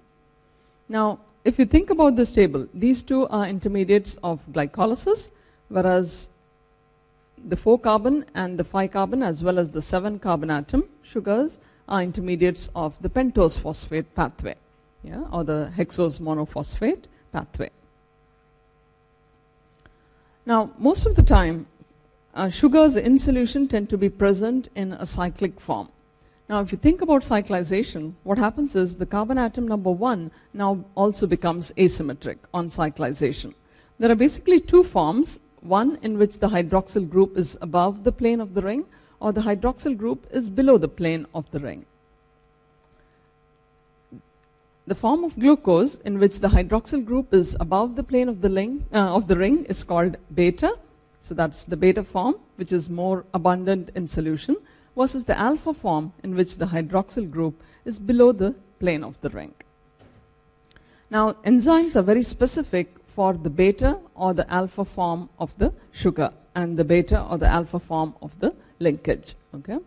Now, 0.88 1.20
if 1.44 1.58
you 1.60 1.64
think 1.64 1.90
about 1.90 2.16
this 2.16 2.32
table, 2.32 2.66
these 2.74 3.02
two 3.02 3.28
are 3.28 3.46
intermediates 3.46 4.18
of 4.22 4.44
glycolysis, 4.52 5.30
whereas 5.68 6.28
the 7.46 7.56
4 7.56 7.78
carbon 7.78 8.24
and 8.34 8.58
the 8.58 8.64
5 8.64 8.90
carbon, 8.90 9.22
as 9.22 9.44
well 9.44 9.58
as 9.58 9.70
the 9.70 9.82
7 9.82 10.18
carbon 10.18 10.50
atom 10.50 10.88
sugars, 11.04 11.58
are 11.88 12.02
intermediates 12.02 12.68
of 12.74 13.00
the 13.00 13.08
pentose 13.08 13.56
phosphate 13.56 14.12
pathway 14.16 14.56
yeah, 15.06 15.24
or 15.30 15.44
the 15.44 15.72
hexose 15.76 16.20
monophosphate 16.20 17.04
pathway. 17.32 17.70
Now, 20.44 20.70
most 20.78 21.06
of 21.06 21.14
the 21.14 21.22
time, 21.22 21.66
uh, 22.34 22.50
sugars 22.50 22.96
in 22.96 23.18
solution 23.18 23.68
tend 23.68 23.88
to 23.90 23.98
be 23.98 24.08
present 24.08 24.68
in 24.74 24.92
a 24.92 25.06
cyclic 25.06 25.60
form. 25.60 25.88
Now, 26.48 26.60
if 26.60 26.70
you 26.70 26.78
think 26.78 27.00
about 27.00 27.22
cyclization, 27.22 28.14
what 28.22 28.38
happens 28.38 28.76
is 28.76 28.96
the 28.96 29.06
carbon 29.06 29.38
atom 29.38 29.66
number 29.66 29.90
one 29.90 30.30
now 30.52 30.84
also 30.94 31.26
becomes 31.26 31.72
asymmetric 31.76 32.38
on 32.52 32.68
cyclization. 32.68 33.54
There 33.98 34.10
are 34.10 34.16
basically 34.16 34.60
two 34.60 34.84
forms 34.84 35.40
one 35.60 35.98
in 36.02 36.18
which 36.18 36.38
the 36.38 36.48
hydroxyl 36.48 37.08
group 37.08 37.36
is 37.36 37.56
above 37.60 38.04
the 38.04 38.12
plane 38.12 38.40
of 38.40 38.54
the 38.54 38.62
ring, 38.62 38.84
or 39.18 39.32
the 39.32 39.40
hydroxyl 39.40 39.96
group 39.96 40.26
is 40.30 40.48
below 40.48 40.78
the 40.78 40.88
plane 40.88 41.26
of 41.34 41.50
the 41.50 41.58
ring. 41.58 41.84
The 44.88 44.94
form 44.94 45.24
of 45.24 45.36
glucose 45.36 45.96
in 46.04 46.20
which 46.20 46.38
the 46.38 46.48
hydroxyl 46.48 47.04
group 47.04 47.34
is 47.34 47.56
above 47.58 47.96
the 47.96 48.04
plane 48.04 48.28
of 48.28 48.40
the, 48.40 48.48
ring, 48.48 48.86
uh, 48.92 49.16
of 49.16 49.26
the 49.26 49.36
ring 49.36 49.64
is 49.64 49.82
called 49.82 50.16
beta. 50.32 50.78
So 51.22 51.34
that's 51.34 51.64
the 51.64 51.76
beta 51.76 52.04
form, 52.04 52.36
which 52.54 52.70
is 52.70 52.88
more 52.88 53.24
abundant 53.34 53.90
in 53.96 54.06
solution, 54.06 54.56
versus 54.96 55.24
the 55.24 55.36
alpha 55.36 55.74
form 55.74 56.12
in 56.22 56.36
which 56.36 56.58
the 56.58 56.66
hydroxyl 56.66 57.28
group 57.28 57.60
is 57.84 57.98
below 57.98 58.30
the 58.30 58.54
plane 58.78 59.02
of 59.02 59.20
the 59.22 59.30
ring. 59.30 59.54
Now, 61.10 61.32
enzymes 61.44 61.96
are 61.96 62.02
very 62.02 62.22
specific 62.22 62.94
for 63.06 63.32
the 63.34 63.50
beta 63.50 63.98
or 64.14 64.34
the 64.34 64.48
alpha 64.52 64.84
form 64.84 65.28
of 65.40 65.56
the 65.58 65.72
sugar 65.90 66.32
and 66.54 66.76
the 66.76 66.84
beta 66.84 67.22
or 67.22 67.38
the 67.38 67.48
alpha 67.48 67.80
form 67.80 68.14
of 68.22 68.38
the 68.38 68.54
linkage. 68.78 69.34
Okay? 69.52 69.78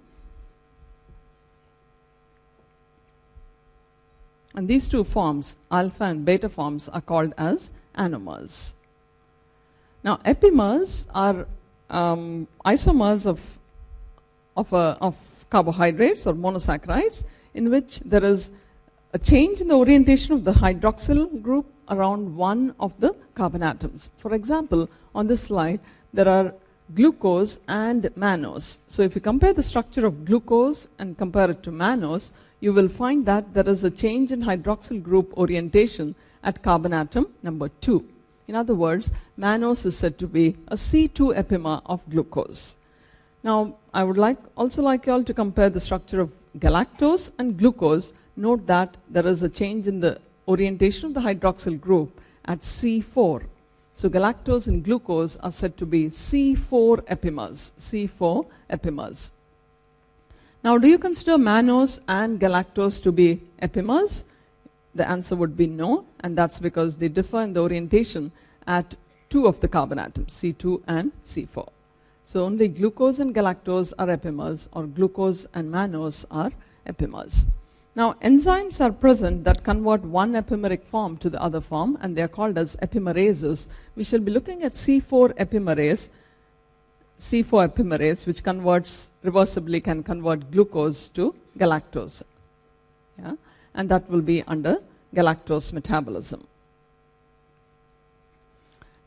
And 4.60 4.68
these 4.68 4.90
two 4.90 5.06
forms, 5.06 5.56
alpha 5.72 6.04
and 6.04 6.26
beta 6.26 6.50
forms, 6.50 6.90
are 6.90 7.00
called 7.00 7.34
as 7.38 7.72
anomers. 7.96 8.74
Now, 10.04 10.18
epimers 10.26 11.06
are 11.16 11.48
um, 11.90 12.46
isomers 12.66 13.26
of, 13.26 13.40
of, 14.58 14.74
a, 14.74 14.98
of 15.00 15.16
carbohydrates 15.50 16.28
or 16.28 16.34
monosaccharides 16.34 17.24
in 17.54 17.70
which 17.70 18.02
there 18.02 18.26
is 18.26 18.52
a 19.14 19.18
change 19.18 19.62
in 19.62 19.70
the 19.70 19.76
orientation 19.76 20.34
of 20.34 20.44
the 20.44 20.52
hydroxyl 20.52 21.42
group 21.42 21.66
around 21.88 22.36
one 22.36 22.76
of 22.82 23.00
the 23.00 23.16
carbon 23.36 23.64
atoms. 23.64 24.12
For 24.18 24.34
example, 24.34 24.90
on 25.16 25.28
this 25.28 25.44
slide, 25.44 25.80
there 26.12 26.28
are 26.28 26.54
glucose 26.94 27.60
and 27.70 28.04
mannose. 28.18 28.80
So 28.90 29.04
if 29.04 29.16
you 29.16 29.22
compare 29.22 29.54
the 29.54 29.64
structure 29.64 30.06
of 30.06 30.26
glucose 30.26 30.90
and 30.98 31.18
compare 31.18 31.50
it 31.50 31.64
to 31.64 31.72
mannose, 31.72 32.32
you 32.60 32.74
will 32.74 32.90
find 32.90 33.26
that 33.26 33.54
there 33.54 33.68
is 33.68 33.84
a 33.84 33.92
change 33.92 34.32
in 34.32 34.44
hydroxyl 34.44 35.02
group 35.02 35.34
orientation 35.38 36.16
at 36.44 36.62
carbon 36.64 36.94
atom 36.94 37.28
number 37.42 37.70
2. 37.82 38.04
In 38.48 38.56
other 38.56 38.76
words, 38.76 39.12
mannose 39.38 39.86
is 39.86 39.98
said 39.98 40.18
to 40.18 40.28
be 40.28 40.58
a 40.68 40.76
C2 40.76 41.38
epimer 41.38 41.82
of 41.86 42.08
glucose. 42.10 42.76
Now, 43.44 43.76
I 43.94 44.04
would 44.04 44.18
like 44.18 44.38
also 44.58 44.82
like 44.82 45.06
you 45.06 45.14
all 45.14 45.24
to 45.24 45.34
compare 45.34 45.70
the 45.70 45.80
structure 45.80 46.20
of 46.20 46.34
galactose 46.58 47.32
and 47.38 47.58
glucose. 47.58 48.12
Note 48.36 48.66
that 48.68 48.98
there 49.10 49.28
is 49.28 49.44
a 49.44 49.50
change 49.50 49.88
in 49.88 50.00
the 50.00 50.20
orientation 50.48 51.08
of 51.08 51.14
the 51.14 51.22
hydroxyl 51.22 51.80
group 51.80 52.20
at 52.46 52.62
C4. 52.62 53.44
So 53.94 54.10
galactose 54.10 54.68
and 54.68 54.84
glucose 54.84 55.38
are 55.38 55.52
said 55.52 55.78
to 55.78 55.86
be 55.86 56.06
C4 56.08 57.02
epimers. 57.02 57.72
C4 57.80 58.46
epimers. 58.70 59.32
Now, 60.62 60.78
do 60.78 60.90
you 60.90 60.98
consider 60.98 61.38
mannose 61.38 62.00
and 62.08 62.38
galactose 62.38 63.02
to 63.04 63.14
be 63.14 63.42
epimers? 63.62 64.26
The 64.94 65.08
answer 65.10 65.36
would 65.36 65.56
be 65.56 65.68
no, 65.68 66.06
and 66.20 66.38
that's 66.38 66.60
because 66.60 66.98
they 66.98 67.08
differ 67.08 67.42
in 67.42 67.54
the 67.54 67.62
orientation 67.62 68.34
at 68.68 68.96
two 69.30 69.48
of 69.48 69.62
the 69.62 69.70
carbon 69.70 70.00
atoms, 70.00 70.34
C2 70.34 70.82
and 70.86 71.14
C4. 71.24 71.70
So 72.26 72.44
only 72.44 72.68
glucose 72.68 73.20
and 73.20 73.34
galactose 73.34 73.94
are 73.98 74.08
epimers, 74.08 74.68
or 74.74 74.86
glucose 74.86 75.46
and 75.54 75.72
mannose 75.72 76.26
are 76.30 76.52
epimers. 76.86 77.46
Now, 77.96 78.14
enzymes 78.22 78.82
are 78.82 78.92
present 78.92 79.46
that 79.46 79.64
convert 79.64 80.02
one 80.04 80.34
epimeric 80.34 80.84
form 80.84 81.16
to 81.18 81.30
the 81.30 81.42
other 81.42 81.62
form, 81.62 81.98
and 82.02 82.18
they 82.18 82.22
are 82.22 82.28
called 82.28 82.58
as 82.58 82.76
epimerases. 82.84 83.68
We 83.96 84.04
shall 84.04 84.20
be 84.20 84.32
looking 84.32 84.64
at 84.64 84.74
C4 84.74 85.38
epimerase, 85.38 86.10
C4 87.20 87.70
epimerase, 87.70 88.26
which 88.26 88.44
converts 88.44 89.12
reversibly 89.24 89.84
can 89.84 90.04
convert 90.04 90.50
glucose 90.52 91.10
to 91.10 91.36
galactose. 91.58 92.24
Yeah? 93.18 93.34
And 93.74 93.90
that 93.90 94.10
will 94.10 94.22
be 94.22 94.42
under 94.44 94.78
galactose 95.14 95.74
metabolism. 95.74 96.48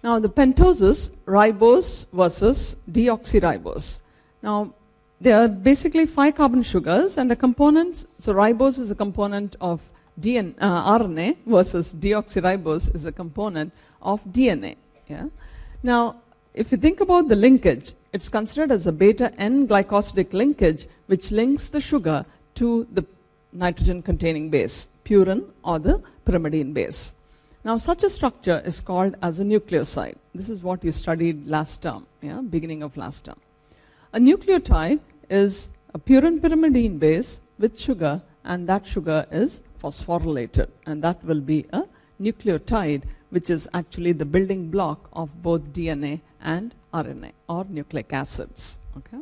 Now, 0.02 0.18
the 0.18 0.28
pentoses, 0.28 1.10
ribose 1.26 2.06
versus 2.12 2.76
deoxyribose. 2.90 4.00
Now, 4.42 4.74
there 5.20 5.40
are 5.40 5.48
basically 5.48 6.06
five 6.06 6.34
carbon 6.34 6.64
sugars 6.64 7.16
and 7.16 7.30
the 7.30 7.36
components. 7.36 8.06
So, 8.18 8.34
ribose 8.34 8.80
is 8.80 8.90
a 8.90 8.96
component 8.96 9.54
of 9.60 9.80
DNA, 10.20 10.54
uh, 10.60 10.98
RNA 10.98 11.36
versus 11.46 11.94
deoxyribose 11.94 12.94
is 12.94 13.04
a 13.04 13.12
component 13.12 13.72
of 14.02 14.22
DNA. 14.24 14.76
Yeah? 15.08 15.28
Now, 15.82 16.16
if 16.52 16.72
you 16.72 16.78
think 16.78 17.00
about 17.00 17.28
the 17.28 17.36
linkage, 17.36 17.94
it's 18.12 18.28
considered 18.28 18.70
as 18.70 18.86
a 18.86 18.92
beta 18.92 19.32
N 19.38 19.66
glycosidic 19.66 20.32
linkage 20.32 20.86
which 21.06 21.30
links 21.30 21.70
the 21.70 21.80
sugar 21.80 22.26
to 22.56 22.86
the 22.92 23.04
nitrogen 23.52 24.02
containing 24.02 24.50
base, 24.50 24.88
purine 25.04 25.44
or 25.64 25.78
the 25.78 26.02
pyrimidine 26.26 26.74
base. 26.74 27.14
Now, 27.64 27.78
such 27.78 28.02
a 28.02 28.10
structure 28.10 28.60
is 28.64 28.80
called 28.80 29.14
as 29.22 29.38
a 29.38 29.44
nucleoside. 29.44 30.16
This 30.34 30.50
is 30.50 30.62
what 30.62 30.82
you 30.82 30.92
studied 30.92 31.46
last 31.46 31.82
term, 31.82 32.06
yeah, 32.20 32.40
beginning 32.40 32.82
of 32.82 32.96
last 32.96 33.24
term. 33.24 33.36
A 34.12 34.18
nucleotide 34.18 35.00
is 35.30 35.70
a 35.94 35.98
purine 35.98 36.40
pyrimidine 36.40 36.98
base 36.98 37.40
with 37.58 37.78
sugar, 37.78 38.22
and 38.44 38.68
that 38.68 38.86
sugar 38.86 39.26
is 39.30 39.62
phosphorylated, 39.82 40.68
and 40.86 41.02
that 41.02 41.24
will 41.24 41.40
be 41.40 41.66
a 41.72 41.84
nucleotide, 42.20 43.04
which 43.30 43.48
is 43.48 43.68
actually 43.72 44.12
the 44.12 44.24
building 44.24 44.68
block 44.68 45.08
of 45.12 45.42
both 45.42 45.72
DNA 45.72 46.20
and 46.40 46.74
RNA 46.92 47.32
or 47.48 47.64
nucleic 47.68 48.12
acids. 48.12 48.78
Okay? 48.98 49.18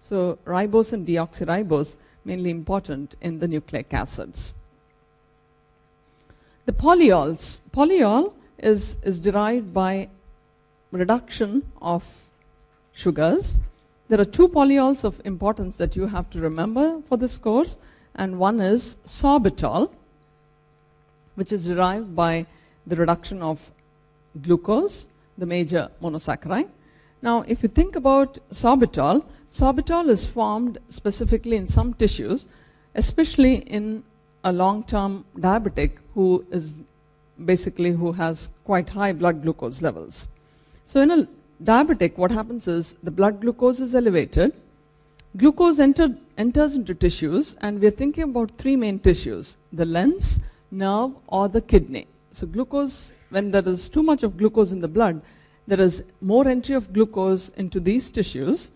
So 0.00 0.38
ribose 0.44 0.92
and 0.92 1.06
deoxyribose 1.06 1.96
mainly 2.24 2.50
important 2.50 3.14
in 3.20 3.38
the 3.38 3.48
nucleic 3.48 3.92
acids. 3.92 4.54
The 6.66 6.72
polyols. 6.72 7.58
Polyol 7.72 8.32
is, 8.58 8.96
is 9.02 9.20
derived 9.20 9.74
by 9.74 10.08
reduction 10.90 11.70
of 11.82 12.24
sugars. 12.94 13.58
There 14.08 14.20
are 14.20 14.24
two 14.24 14.48
polyols 14.48 15.04
of 15.04 15.20
importance 15.24 15.76
that 15.76 15.96
you 15.96 16.06
have 16.06 16.30
to 16.30 16.40
remember 16.40 17.02
for 17.08 17.16
this 17.16 17.36
course, 17.36 17.78
and 18.14 18.38
one 18.38 18.60
is 18.60 18.96
sorbitol, 19.04 19.90
which 21.34 21.52
is 21.52 21.66
derived 21.66 22.14
by 22.14 22.46
the 22.86 22.96
reduction 22.96 23.42
of 23.42 23.70
glucose, 24.40 25.06
the 25.36 25.46
major 25.46 25.90
monosaccharide. 26.02 26.68
Now, 27.24 27.42
if 27.48 27.62
you 27.62 27.70
think 27.70 27.96
about 27.96 28.38
sorbitol, 28.52 29.24
sorbitol 29.50 30.10
is 30.10 30.26
formed 30.26 30.76
specifically 30.90 31.56
in 31.56 31.66
some 31.66 31.94
tissues, 31.94 32.46
especially 32.94 33.54
in 33.76 34.04
a 34.44 34.52
long-term 34.52 35.24
diabetic 35.38 35.92
who 36.12 36.44
is 36.50 36.84
basically 37.42 37.92
who 37.92 38.12
has 38.12 38.50
quite 38.64 38.90
high 38.90 39.12
blood 39.12 39.40
glucose 39.42 39.80
levels. 39.80 40.28
So 40.84 41.00
in 41.00 41.10
a 41.10 41.26
diabetic, 41.62 42.18
what 42.18 42.30
happens 42.30 42.68
is 42.68 42.94
the 43.02 43.10
blood 43.10 43.40
glucose 43.40 43.80
is 43.80 43.94
elevated, 43.94 44.52
glucose 45.38 45.78
enter, 45.78 46.14
enters 46.36 46.74
into 46.74 46.94
tissues, 46.94 47.56
and 47.62 47.80
we're 47.80 47.98
thinking 48.02 48.24
about 48.24 48.50
three 48.58 48.76
main 48.76 48.98
tissues: 48.98 49.56
the 49.72 49.86
lens, 49.86 50.40
nerve, 50.70 51.12
or 51.28 51.48
the 51.48 51.62
kidney. 51.62 52.06
So 52.32 52.46
glucose, 52.46 53.12
when 53.30 53.50
there 53.50 53.66
is 53.66 53.88
too 53.88 54.02
much 54.02 54.22
of 54.24 54.36
glucose 54.36 54.72
in 54.72 54.82
the 54.82 54.88
blood, 54.88 55.22
there 55.66 55.80
is 55.80 56.04
more 56.20 56.46
entry 56.46 56.74
of 56.74 56.92
glucose 56.92 57.48
into 57.50 57.80
these 57.80 58.10
tissues. 58.10 58.70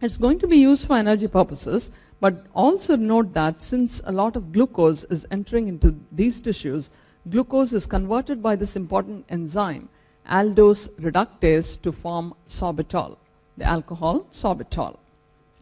It's 0.00 0.18
going 0.18 0.38
to 0.40 0.46
be 0.46 0.56
used 0.56 0.86
for 0.86 0.96
energy 0.96 1.28
purposes, 1.28 1.90
but 2.20 2.46
also 2.54 2.96
note 2.96 3.32
that 3.34 3.60
since 3.60 4.00
a 4.04 4.12
lot 4.12 4.36
of 4.36 4.52
glucose 4.52 5.04
is 5.04 5.26
entering 5.30 5.68
into 5.68 5.94
these 6.10 6.40
tissues, 6.40 6.90
glucose 7.30 7.72
is 7.72 7.86
converted 7.86 8.42
by 8.42 8.56
this 8.56 8.76
important 8.76 9.24
enzyme, 9.28 9.88
aldose 10.28 10.88
reductase, 11.00 11.80
to 11.82 11.92
form 11.92 12.34
sorbitol, 12.46 13.16
the 13.56 13.64
alcohol 13.64 14.26
sorbitol, 14.32 14.98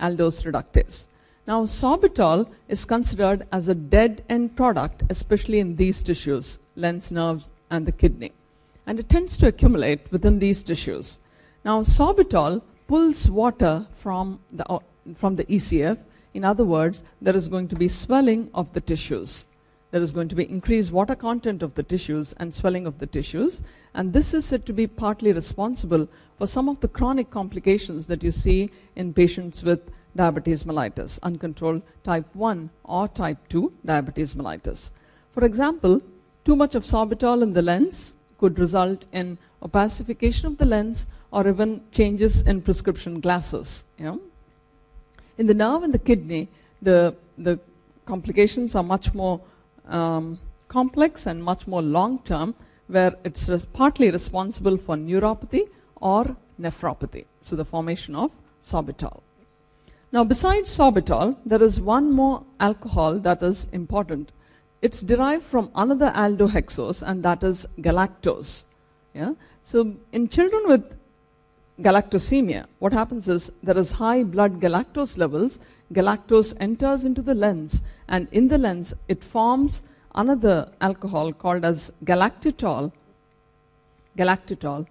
aldose 0.00 0.42
reductase. 0.44 1.06
Now, 1.46 1.64
sorbitol 1.64 2.48
is 2.68 2.84
considered 2.84 3.46
as 3.52 3.68
a 3.68 3.74
dead 3.74 4.24
end 4.28 4.56
product, 4.56 5.02
especially 5.10 5.60
in 5.60 5.76
these 5.76 6.02
tissues, 6.02 6.58
lens, 6.76 7.10
nerves, 7.10 7.50
and 7.70 7.86
the 7.86 7.92
kidney. 7.92 8.32
And 8.90 8.98
it 8.98 9.08
tends 9.08 9.36
to 9.36 9.46
accumulate 9.46 10.10
within 10.10 10.40
these 10.40 10.64
tissues. 10.64 11.20
Now, 11.64 11.82
sorbitol 11.82 12.60
pulls 12.88 13.30
water 13.30 13.86
from 13.92 14.40
the, 14.50 14.68
uh, 14.68 14.80
from 15.14 15.36
the 15.36 15.44
ECF. 15.44 15.98
In 16.34 16.44
other 16.44 16.64
words, 16.64 17.04
there 17.22 17.36
is 17.36 17.46
going 17.46 17.68
to 17.68 17.76
be 17.76 17.86
swelling 17.86 18.50
of 18.52 18.72
the 18.72 18.80
tissues. 18.80 19.46
There 19.92 20.02
is 20.02 20.10
going 20.10 20.26
to 20.30 20.34
be 20.34 20.50
increased 20.50 20.90
water 20.90 21.14
content 21.14 21.62
of 21.62 21.76
the 21.76 21.84
tissues 21.84 22.32
and 22.38 22.52
swelling 22.52 22.84
of 22.84 22.98
the 22.98 23.06
tissues. 23.06 23.62
And 23.94 24.12
this 24.12 24.34
is 24.34 24.44
said 24.44 24.66
to 24.66 24.72
be 24.72 24.88
partly 24.88 25.32
responsible 25.32 26.08
for 26.36 26.48
some 26.48 26.68
of 26.68 26.80
the 26.80 26.88
chronic 26.88 27.30
complications 27.30 28.08
that 28.08 28.24
you 28.24 28.32
see 28.32 28.72
in 28.96 29.14
patients 29.14 29.62
with 29.62 29.88
diabetes 30.16 30.64
mellitus, 30.64 31.20
uncontrolled 31.22 31.82
type 32.02 32.26
1 32.34 32.70
or 32.82 33.06
type 33.06 33.38
2 33.50 33.72
diabetes 33.86 34.34
mellitus. 34.34 34.90
For 35.30 35.44
example, 35.44 36.02
too 36.44 36.56
much 36.56 36.74
of 36.74 36.82
sorbitol 36.84 37.44
in 37.44 37.52
the 37.52 37.62
lens 37.62 38.16
could 38.40 38.58
result 38.58 39.04
in 39.12 39.36
opacification 39.66 40.44
of 40.50 40.56
the 40.60 40.68
lens 40.74 41.06
or 41.30 41.46
even 41.52 41.80
changes 41.92 42.40
in 42.42 42.62
prescription 42.62 43.20
glasses. 43.20 43.84
You 43.98 44.04
know? 44.06 44.20
In 45.38 45.46
the 45.46 45.54
nerve 45.54 45.82
and 45.82 45.94
the 45.94 46.04
kidney, 46.10 46.48
the, 46.80 47.14
the 47.36 47.58
complications 48.06 48.74
are 48.74 48.82
much 48.82 49.12
more 49.14 49.40
um, 49.88 50.38
complex 50.68 51.26
and 51.26 51.44
much 51.52 51.66
more 51.66 51.82
long 51.82 52.18
term, 52.20 52.54
where 52.88 53.14
it's 53.24 53.48
res- 53.48 53.66
partly 53.66 54.10
responsible 54.10 54.76
for 54.76 54.96
neuropathy 54.96 55.68
or 55.96 56.36
nephropathy. 56.60 57.24
So, 57.42 57.56
the 57.56 57.64
formation 57.64 58.14
of 58.14 58.30
sorbitol. 58.62 59.20
Now, 60.12 60.24
besides 60.24 60.76
sorbitol, 60.76 61.36
there 61.46 61.62
is 61.62 61.80
one 61.80 62.12
more 62.12 62.42
alcohol 62.58 63.18
that 63.20 63.42
is 63.42 63.66
important. 63.72 64.32
It's 64.82 65.02
derived 65.02 65.44
from 65.44 65.70
another 65.74 66.10
aldohexose, 66.10 67.02
and 67.02 67.22
that 67.22 67.42
is 67.42 67.66
galactose. 67.78 68.64
Yeah? 69.14 69.34
So, 69.62 69.94
in 70.12 70.28
children 70.28 70.62
with 70.66 70.84
galactosemia, 71.82 72.64
what 72.78 72.92
happens 72.92 73.28
is 73.28 73.50
there 73.62 73.76
is 73.76 73.90
high 73.92 74.22
blood 74.22 74.60
galactose 74.60 75.18
levels. 75.18 75.58
Galactose 75.92 76.54
enters 76.60 77.04
into 77.04 77.20
the 77.20 77.34
lens, 77.34 77.82
and 78.08 78.26
in 78.32 78.48
the 78.48 78.56
lens, 78.56 78.94
it 79.08 79.22
forms 79.22 79.82
another 80.14 80.70
alcohol 80.80 81.32
called 81.32 81.64
as 81.64 81.92
galactitol. 82.04 82.90
Galactitol. 84.16 84.86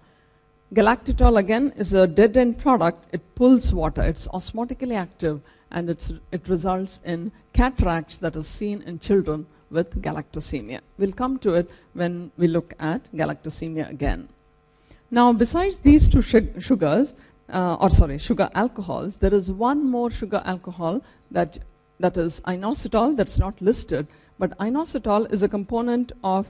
Galactitol 0.72 1.36
again 1.36 1.72
is 1.76 1.94
a 1.94 2.06
dead 2.06 2.36
end 2.36 2.58
product. 2.58 3.04
It 3.12 3.22
pulls 3.34 3.72
water. 3.72 4.02
It's 4.02 4.28
osmotically 4.28 4.94
active, 4.94 5.40
and 5.72 5.90
it's, 5.90 6.12
it 6.30 6.48
results 6.48 7.00
in 7.04 7.32
cataracts 7.52 8.18
that 8.18 8.36
is 8.36 8.46
seen 8.46 8.82
in 8.82 9.00
children 9.00 9.46
with 9.70 10.02
galactosemia. 10.02 10.80
We'll 10.98 11.12
come 11.12 11.38
to 11.38 11.54
it 11.54 11.70
when 11.92 12.32
we 12.36 12.48
look 12.48 12.74
at 12.78 13.12
galactosemia 13.12 13.88
again. 13.90 14.28
Now, 15.10 15.32
besides 15.32 15.80
these 15.80 16.08
two 16.08 16.22
sugars, 16.22 17.14
uh, 17.52 17.76
or 17.80 17.90
sorry, 17.90 18.18
sugar 18.18 18.48
alcohols, 18.54 19.18
there 19.18 19.34
is 19.34 19.50
one 19.50 19.88
more 19.90 20.10
sugar 20.10 20.42
alcohol 20.44 21.02
that, 21.30 21.58
that 21.98 22.16
is 22.16 22.40
inositol 22.42 23.16
that's 23.16 23.38
not 23.38 23.60
listed, 23.60 24.06
but 24.38 24.56
inositol 24.58 25.30
is 25.32 25.42
a 25.42 25.48
component 25.48 26.12
of 26.22 26.48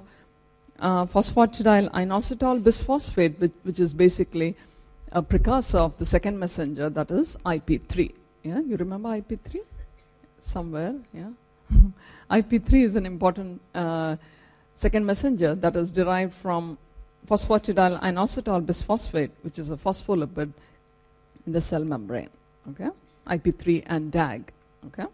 uh, 0.78 1.04
phosphatidyl 1.06 1.90
inositol 1.92 2.62
bisphosphate, 2.62 3.38
which, 3.38 3.52
which 3.62 3.80
is 3.80 3.94
basically 3.94 4.56
a 5.12 5.22
precursor 5.22 5.78
of 5.78 5.96
the 5.98 6.04
second 6.06 6.38
messenger, 6.38 6.88
that 6.88 7.10
is 7.10 7.36
IP3. 7.44 8.12
Yeah, 8.42 8.60
you 8.60 8.76
remember 8.76 9.08
IP3? 9.08 9.60
Somewhere, 10.40 10.94
yeah. 11.12 11.30
IP3 12.30 12.84
is 12.84 12.96
an 12.96 13.06
important 13.06 13.60
uh, 13.74 14.16
second 14.74 15.04
messenger 15.04 15.54
that 15.54 15.76
is 15.76 15.90
derived 15.90 16.32
from 16.32 16.78
phosphatidyl 17.28 18.00
inositol 18.00 18.64
bisphosphate, 18.64 19.30
which 19.42 19.58
is 19.58 19.70
a 19.70 19.76
phospholipid 19.76 20.52
in 21.46 21.52
the 21.52 21.60
cell 21.60 21.84
membrane. 21.84 22.30
Okay, 22.70 22.90
IP3 23.26 23.84
and 23.86 24.12
DAG. 24.12 24.52
Okay. 24.86 25.06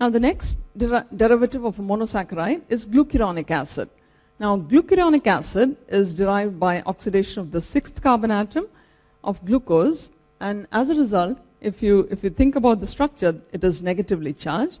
Now 0.00 0.08
the 0.08 0.20
next 0.20 0.58
der- 0.76 1.06
derivative 1.14 1.64
of 1.64 1.78
a 1.78 1.82
monosaccharide 1.82 2.62
is 2.68 2.86
glucuronic 2.86 3.50
acid. 3.50 3.88
Now 4.38 4.56
glucuronic 4.56 5.26
acid 5.26 5.76
is 5.88 6.14
derived 6.14 6.60
by 6.60 6.82
oxidation 6.82 7.40
of 7.40 7.50
the 7.50 7.60
sixth 7.60 8.00
carbon 8.00 8.30
atom 8.30 8.68
of 9.24 9.44
glucose, 9.44 10.10
and 10.38 10.68
as 10.70 10.88
a 10.88 10.94
result, 10.94 11.38
if 11.60 11.82
you 11.82 12.06
if 12.10 12.22
you 12.24 12.30
think 12.30 12.56
about 12.56 12.80
the 12.80 12.86
structure, 12.86 13.40
it 13.52 13.64
is 13.64 13.82
negatively 13.82 14.32
charged. 14.32 14.78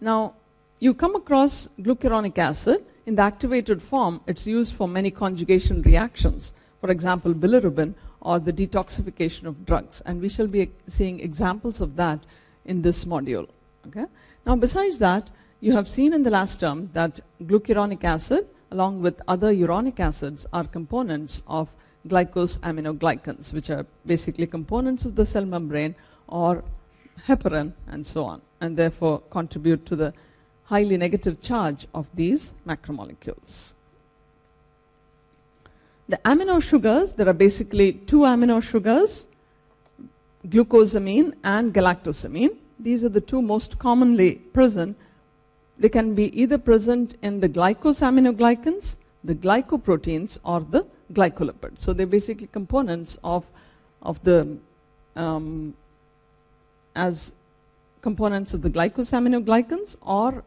Now 0.00 0.34
you 0.78 0.94
come 0.94 1.16
across 1.16 1.68
glucuronic 1.80 2.38
acid 2.38 2.84
in 3.06 3.14
the 3.14 3.22
activated 3.22 3.80
form, 3.80 4.20
it's 4.26 4.46
used 4.48 4.74
for 4.74 4.88
many 4.88 5.12
conjugation 5.12 5.80
reactions. 5.82 6.52
For 6.80 6.90
example, 6.90 7.32
bilirubin 7.32 7.94
or 8.20 8.40
the 8.40 8.52
detoxification 8.52 9.44
of 9.44 9.64
drugs. 9.64 10.02
And 10.04 10.20
we 10.20 10.28
shall 10.28 10.48
be 10.48 10.72
seeing 10.88 11.20
examples 11.20 11.80
of 11.80 11.94
that 11.96 12.18
in 12.64 12.82
this 12.82 13.04
module. 13.04 13.48
Okay? 13.86 14.06
Now, 14.44 14.56
besides 14.56 14.98
that, 14.98 15.30
you 15.60 15.72
have 15.72 15.88
seen 15.88 16.12
in 16.12 16.24
the 16.24 16.30
last 16.30 16.58
term 16.58 16.90
that 16.94 17.20
glucuronic 17.42 18.02
acid, 18.02 18.48
along 18.72 19.02
with 19.02 19.22
other 19.28 19.52
uronic 19.52 20.00
acids, 20.00 20.44
are 20.52 20.64
components 20.64 21.42
of 21.46 21.68
glycosaminoglycans, 22.08 23.52
which 23.52 23.70
are 23.70 23.86
basically 24.04 24.48
components 24.48 25.04
of 25.04 25.14
the 25.14 25.24
cell 25.24 25.44
membrane 25.44 25.94
or 26.28 26.64
heparin 27.26 27.72
and 27.88 28.04
so 28.04 28.24
on, 28.24 28.42
and 28.60 28.76
therefore 28.76 29.20
contribute 29.30 29.86
to 29.86 29.96
the 29.96 30.12
highly 30.64 30.96
negative 30.96 31.40
charge 31.40 31.86
of 31.94 32.06
these 32.14 32.52
macromolecules. 32.66 33.74
The 36.08 36.18
amino 36.18 36.62
sugars, 36.62 37.14
there 37.14 37.28
are 37.28 37.32
basically 37.32 37.92
two 37.92 38.20
amino 38.20 38.62
sugars, 38.62 39.26
glucosamine 40.46 41.34
and 41.42 41.74
galactosamine. 41.74 42.56
These 42.78 43.02
are 43.04 43.08
the 43.08 43.20
two 43.20 43.42
most 43.42 43.78
commonly 43.78 44.36
present. 44.36 44.96
They 45.78 45.88
can 45.88 46.14
be 46.14 46.40
either 46.40 46.58
present 46.58 47.16
in 47.22 47.40
the 47.40 47.48
glycosaminoglycans, 47.48 48.96
the 49.24 49.34
glycoproteins, 49.34 50.38
or 50.44 50.60
the 50.60 50.86
glycolipids. 51.12 51.78
So 51.78 51.92
they're 51.92 52.06
basically 52.06 52.48
components 52.52 53.18
of, 53.24 53.44
of 54.02 54.22
the, 54.22 54.58
um, 55.16 55.74
as 56.96 57.32
components 58.00 58.54
of 58.54 58.62
the 58.62 58.70
glycosaminoglycans 58.70 59.96
or 60.00 60.44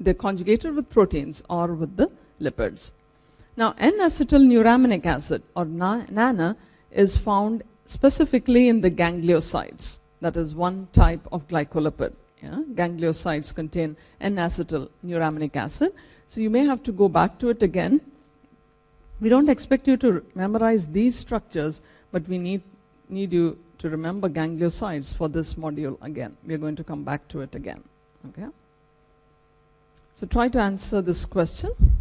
they're 0.00 0.14
conjugated 0.14 0.74
with 0.74 0.88
proteins 0.90 1.42
or 1.48 1.74
with 1.74 1.96
the 1.96 2.10
lipids. 2.40 2.92
Now, 3.56 3.74
N-acetylneuraminic 3.78 5.04
acid 5.04 5.42
or 5.56 5.64
NANA 5.64 6.56
is 6.92 7.16
found 7.16 7.64
specifically 7.86 8.68
in 8.68 8.80
the 8.80 8.90
gangliosides. 8.90 9.98
That 10.20 10.36
is 10.36 10.54
one 10.54 10.88
type 10.92 11.26
of 11.32 11.48
glycolipid. 11.48 12.12
Yeah? 12.42 12.62
Gangliosides 12.74 13.52
contain 13.52 13.96
N-acetylneuraminic 14.20 15.56
acid. 15.56 15.92
So 16.28 16.40
you 16.40 16.50
may 16.50 16.64
have 16.64 16.82
to 16.84 16.92
go 16.92 17.08
back 17.08 17.38
to 17.40 17.48
it 17.48 17.62
again. 17.62 18.00
We 19.20 19.28
don't 19.28 19.48
expect 19.48 19.88
you 19.88 19.96
to 19.96 20.24
memorize 20.36 20.86
these 20.86 21.16
structures, 21.16 21.82
but 22.12 22.28
we 22.28 22.38
need, 22.38 22.62
need 23.08 23.32
you 23.32 23.58
to 23.78 23.88
remember 23.88 24.28
gangliosides 24.28 25.12
for 25.12 25.28
this 25.28 25.54
module 25.54 25.96
again. 26.02 26.36
We 26.44 26.54
are 26.54 26.58
going 26.58 26.76
to 26.76 26.84
come 26.84 27.04
back 27.04 27.28
to 27.28 27.40
it 27.40 27.54
again. 27.54 27.82
Okay? 28.28 28.48
So 30.14 30.26
try 30.26 30.48
to 30.48 30.60
answer 30.60 31.00
this 31.00 31.24
question. 31.24 31.97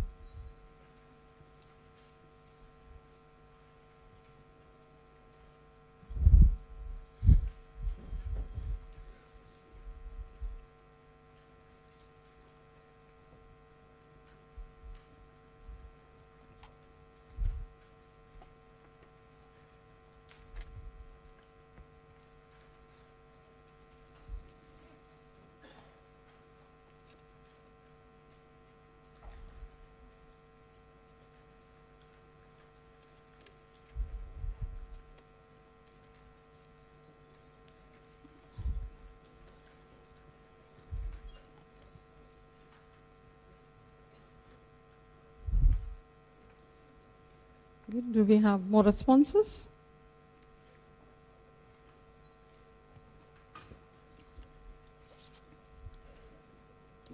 Good. 47.89 48.13
Do 48.13 48.23
we 48.25 48.37
have 48.37 48.69
more 48.69 48.83
responses? 48.83 49.67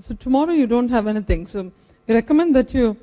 So 0.02 0.16
tomorrow 0.16 0.52
you 0.52 0.66
don't 0.66 0.90
have 0.90 1.06
anything. 1.08 1.46
So 1.46 1.72
we 2.08 2.16
recommend 2.16 2.56
that 2.56 2.74
you 2.74 2.98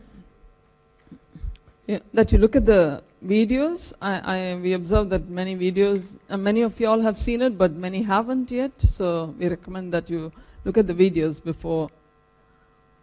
that 2.12 2.32
you 2.32 2.38
look 2.38 2.56
at 2.56 2.66
the 2.66 3.02
videos. 3.24 3.92
I, 4.02 4.18
I 4.36 4.54
we 4.56 4.72
observe 4.72 5.08
that 5.10 5.28
many 5.28 5.56
videos, 5.56 6.16
uh, 6.28 6.36
many 6.36 6.62
of 6.62 6.78
you 6.80 6.88
all 6.88 7.00
have 7.00 7.18
seen 7.18 7.40
it, 7.42 7.56
but 7.56 7.72
many 7.72 8.02
haven't 8.02 8.50
yet. 8.50 8.72
So 8.80 9.34
we 9.38 9.48
recommend 9.48 9.92
that 9.94 10.10
you 10.10 10.32
look 10.64 10.76
at 10.76 10.86
the 10.86 10.94
videos 10.94 11.42
before 11.42 11.90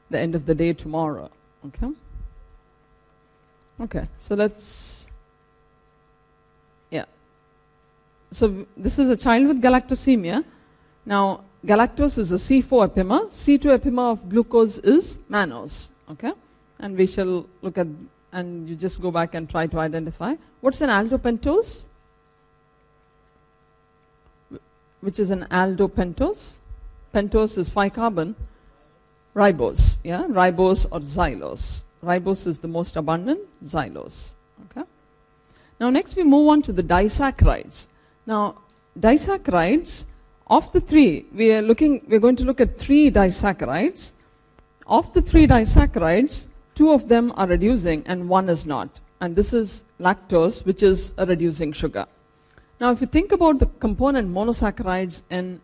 the 0.10 0.20
end 0.20 0.36
of 0.36 0.46
the 0.46 0.56
day 0.56 0.74
tomorrow. 0.74 1.30
Okay. 1.68 1.90
Okay, 3.80 4.08
so 4.18 4.36
let's. 4.36 5.08
Yeah. 6.90 7.06
So 8.32 8.66
this 8.76 8.98
is 8.98 9.10
a 9.10 9.16
child 9.16 9.48
with 9.48 9.62
galactosemia. 9.62 10.44
Now, 11.06 11.42
galactose 11.66 12.18
is 12.18 12.32
a 12.32 12.36
C4 12.36 12.86
epimer. 12.86 13.20
C2 13.26 13.74
epimer 13.74 14.10
of 14.12 14.28
glucose 14.30 14.80
is 14.80 15.20
mannose. 15.30 15.92
Okay, 16.12 16.32
and 16.80 16.98
we 16.98 17.06
shall 17.06 17.46
look 17.62 17.78
at 17.78 17.88
and 18.32 18.68
you 18.68 18.76
just 18.76 19.02
go 19.02 19.12
back 19.12 19.36
and 19.36 19.50
try 19.50 19.68
to 19.68 19.80
identify 19.80 20.36
what's 20.62 20.82
an 20.82 20.90
aldopentose, 20.90 21.86
which 25.02 25.20
is 25.20 25.32
an 25.32 25.46
aldopentose. 25.52 26.58
Pentose 27.14 27.58
is 27.58 27.70
five 27.70 27.94
carbon. 27.94 28.36
Ribose, 29.36 30.00
yeah, 30.04 30.24
ribose 30.24 30.88
or 30.92 31.00
xylose. 31.00 31.84
Ribose 32.08 32.48
is 32.48 32.60
the 32.60 32.68
most 32.68 32.96
abundant, 32.96 33.42
xylose. 33.64 34.34
Okay. 34.66 34.88
Now 35.80 35.90
next 35.90 36.16
we 36.16 36.24
move 36.24 36.48
on 36.50 36.62
to 36.64 36.74
the 36.74 36.84
disaccharides. 36.84 37.88
Now 38.26 38.56
disaccharides 39.00 40.06
of 40.48 40.72
the 40.72 40.80
three, 40.80 41.26
we 41.34 41.54
are 41.54 41.62
looking 41.62 42.02
we're 42.08 42.20
going 42.20 42.38
to 42.38 42.46
look 42.46 42.62
at 42.62 42.78
three 42.78 43.12
disaccharides. 43.12 44.14
Of 44.88 45.12
the 45.14 45.22
three 45.22 45.46
disaccharides, 45.46 46.48
two 46.74 46.92
of 46.92 47.10
them 47.10 47.34
are 47.36 47.48
reducing 47.48 48.04
and 48.06 48.30
one 48.30 48.48
is 48.50 48.66
not. 48.66 49.02
And 49.20 49.36
this 49.36 49.52
is 49.52 49.84
lactose, 50.00 50.66
which 50.66 50.84
is 50.84 51.12
a 51.18 51.26
reducing 51.26 51.74
sugar. 51.74 52.06
Now 52.80 52.92
if 52.92 53.02
you 53.02 53.08
think 53.08 53.32
about 53.32 53.60
the 53.60 53.66
component 53.66 54.34
monosaccharides 54.34 55.24
in 55.30 55.60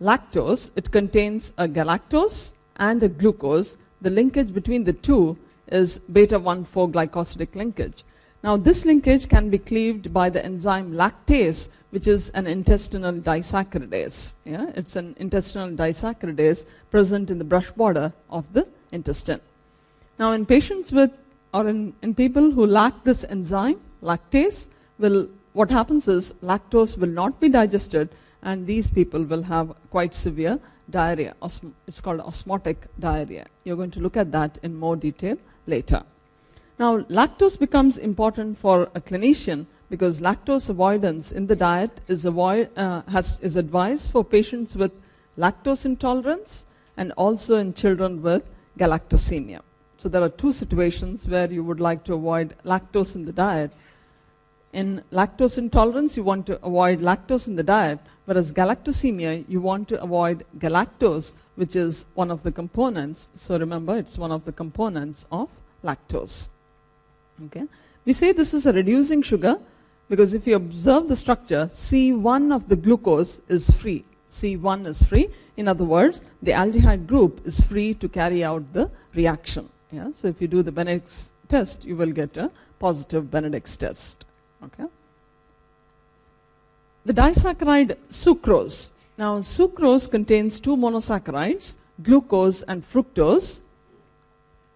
lactose, 0.00 0.70
it 0.76 0.90
contains 0.90 1.52
a 1.58 1.66
galactose 1.66 2.52
and 2.76 3.02
a 3.02 3.08
glucose. 3.08 3.76
The 4.00 4.10
linkage 4.10 4.54
between 4.54 4.84
the 4.84 4.92
two 4.92 5.36
is 5.70 5.98
beta 5.98 6.38
1 6.38 6.64
4 6.64 6.88
glycosidic 6.88 7.54
linkage. 7.54 8.04
Now, 8.42 8.56
this 8.56 8.86
linkage 8.86 9.28
can 9.28 9.50
be 9.50 9.58
cleaved 9.58 10.14
by 10.14 10.30
the 10.30 10.42
enzyme 10.42 10.92
lactase, 10.92 11.68
which 11.90 12.08
is 12.08 12.30
an 12.30 12.46
intestinal 12.46 13.12
disaccharidase. 13.12 14.32
Yeah? 14.44 14.70
It's 14.74 14.96
an 14.96 15.14
intestinal 15.18 15.68
disaccharidase 15.70 16.64
present 16.90 17.30
in 17.30 17.38
the 17.38 17.44
brush 17.44 17.70
border 17.72 18.12
of 18.30 18.50
the 18.54 18.66
intestine. 18.92 19.40
Now, 20.18 20.32
in 20.32 20.46
patients 20.46 20.90
with, 20.90 21.10
or 21.52 21.68
in, 21.68 21.92
in 22.00 22.14
people 22.14 22.50
who 22.50 22.66
lack 22.66 23.04
this 23.04 23.24
enzyme, 23.24 23.80
lactase, 24.02 24.68
will, 24.98 25.28
what 25.52 25.70
happens 25.70 26.08
is 26.08 26.32
lactose 26.42 26.96
will 26.96 27.08
not 27.08 27.40
be 27.40 27.50
digested, 27.50 28.08
and 28.42 28.66
these 28.66 28.88
people 28.88 29.22
will 29.22 29.42
have 29.42 29.74
quite 29.90 30.14
severe 30.14 30.58
diarrhea. 30.88 31.34
It's 31.86 32.00
called 32.00 32.20
osmotic 32.20 32.86
diarrhea. 32.98 33.46
You're 33.64 33.76
going 33.76 33.90
to 33.92 34.00
look 34.00 34.16
at 34.16 34.32
that 34.32 34.58
in 34.62 34.74
more 34.74 34.96
detail 34.96 35.36
later. 35.70 36.02
Now, 36.80 37.00
lactose 37.18 37.58
becomes 37.58 37.98
important 37.98 38.58
for 38.58 38.90
a 38.94 39.00
clinician 39.00 39.66
because 39.90 40.20
lactose 40.20 40.70
avoidance 40.70 41.30
in 41.30 41.46
the 41.46 41.56
diet 41.56 42.00
is, 42.08 42.24
avoid, 42.24 42.70
uh, 42.78 43.02
has, 43.08 43.38
is 43.42 43.56
advised 43.56 44.10
for 44.10 44.24
patients 44.24 44.74
with 44.76 44.92
lactose 45.36 45.84
intolerance 45.84 46.64
and 46.96 47.12
also 47.12 47.56
in 47.56 47.74
children 47.74 48.22
with 48.22 48.44
galactosemia. 48.78 49.60
So, 49.98 50.08
there 50.08 50.22
are 50.22 50.30
two 50.30 50.52
situations 50.52 51.28
where 51.28 51.52
you 51.52 51.62
would 51.62 51.80
like 51.80 52.04
to 52.04 52.14
avoid 52.14 52.54
lactose 52.64 53.14
in 53.14 53.26
the 53.26 53.32
diet. 53.32 53.72
In 54.72 55.02
lactose 55.12 55.58
intolerance, 55.58 56.16
you 56.16 56.22
want 56.22 56.46
to 56.46 56.64
avoid 56.64 57.00
lactose 57.00 57.46
in 57.48 57.56
the 57.56 57.62
diet, 57.62 57.98
whereas 58.24 58.52
galactosemia, 58.52 59.44
you 59.48 59.60
want 59.60 59.88
to 59.88 60.02
avoid 60.02 60.46
galactose, 60.58 61.34
which 61.56 61.76
is 61.76 62.06
one 62.14 62.30
of 62.30 62.42
the 62.42 62.52
components. 62.52 63.28
So, 63.34 63.58
remember, 63.58 63.98
it's 63.98 64.16
one 64.16 64.32
of 64.32 64.46
the 64.46 64.52
components 64.52 65.26
of 65.30 65.50
lactose. 65.84 66.48
Okay? 67.46 67.64
We 68.04 68.12
say 68.12 68.32
this 68.32 68.54
is 68.54 68.66
a 68.66 68.72
reducing 68.72 69.22
sugar 69.22 69.58
because 70.08 70.34
if 70.34 70.46
you 70.46 70.56
observe 70.56 71.08
the 71.08 71.16
structure, 71.16 71.66
C1 71.66 72.54
of 72.54 72.68
the 72.68 72.76
glucose 72.76 73.40
is 73.48 73.70
free. 73.70 74.04
C1 74.30 74.86
is 74.86 75.02
free. 75.02 75.28
In 75.56 75.68
other 75.68 75.84
words, 75.84 76.22
the 76.42 76.52
aldehyde 76.52 77.06
group 77.06 77.40
is 77.46 77.60
free 77.60 77.94
to 77.94 78.08
carry 78.08 78.42
out 78.42 78.72
the 78.72 78.90
reaction. 79.14 79.68
Yeah? 79.92 80.08
So 80.14 80.28
if 80.28 80.40
you 80.40 80.48
do 80.48 80.62
the 80.62 80.72
Benedict's 80.72 81.30
test, 81.48 81.84
you 81.84 81.96
will 81.96 82.12
get 82.12 82.36
a 82.36 82.50
positive 82.78 83.30
Benedict's 83.30 83.76
test. 83.76 84.24
Okay? 84.64 84.84
The 87.04 87.14
disaccharide 87.14 87.96
sucrose. 88.10 88.90
Now, 89.18 89.40
sucrose 89.40 90.10
contains 90.10 90.60
two 90.60 90.76
monosaccharides, 90.76 91.74
glucose 92.02 92.62
and 92.62 92.88
fructose, 92.90 93.60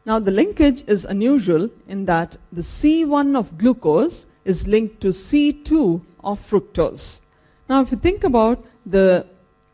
now, 0.06 0.18
the 0.18 0.30
linkage 0.30 0.84
is 0.86 1.06
unusual 1.06 1.70
in 1.88 2.04
that 2.04 2.36
the 2.52 2.60
C1 2.60 3.34
of 3.36 3.56
glucose 3.56 4.26
is 4.44 4.68
linked 4.68 5.00
to 5.00 5.08
C2 5.08 6.02
of 6.22 6.38
fructose. 6.40 7.22
Now, 7.70 7.80
if 7.80 7.90
you 7.90 7.96
think 7.96 8.22
about 8.22 8.62
the 8.84 9.26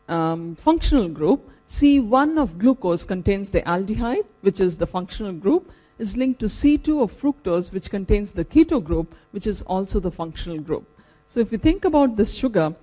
um, 0.07 0.55
functional 0.55 1.09
group, 1.09 1.49
C1 1.67 2.41
of 2.41 2.57
glucose 2.57 3.03
contains 3.03 3.51
the 3.51 3.61
aldehyde, 3.63 4.25
which 4.39 4.61
is 4.61 4.77
the 4.77 4.87
functional 4.87 5.33
group, 5.33 5.69
is 5.99 6.15
linked 6.15 6.39
to 6.39 6.45
C2 6.45 7.03
of 7.03 7.11
fructose, 7.11 7.73
which 7.73 7.89
contains 7.89 8.31
the 8.31 8.45
keto 8.45 8.81
group, 8.81 9.13
which 9.31 9.45
is 9.45 9.61
also 9.63 9.99
the 9.99 10.11
functional 10.11 10.59
group. 10.59 10.87
So, 11.27 11.41
if 11.41 11.51
you 11.51 11.57
think 11.57 11.83
about 11.83 12.15
this 12.15 12.33
sugar, 12.33 12.73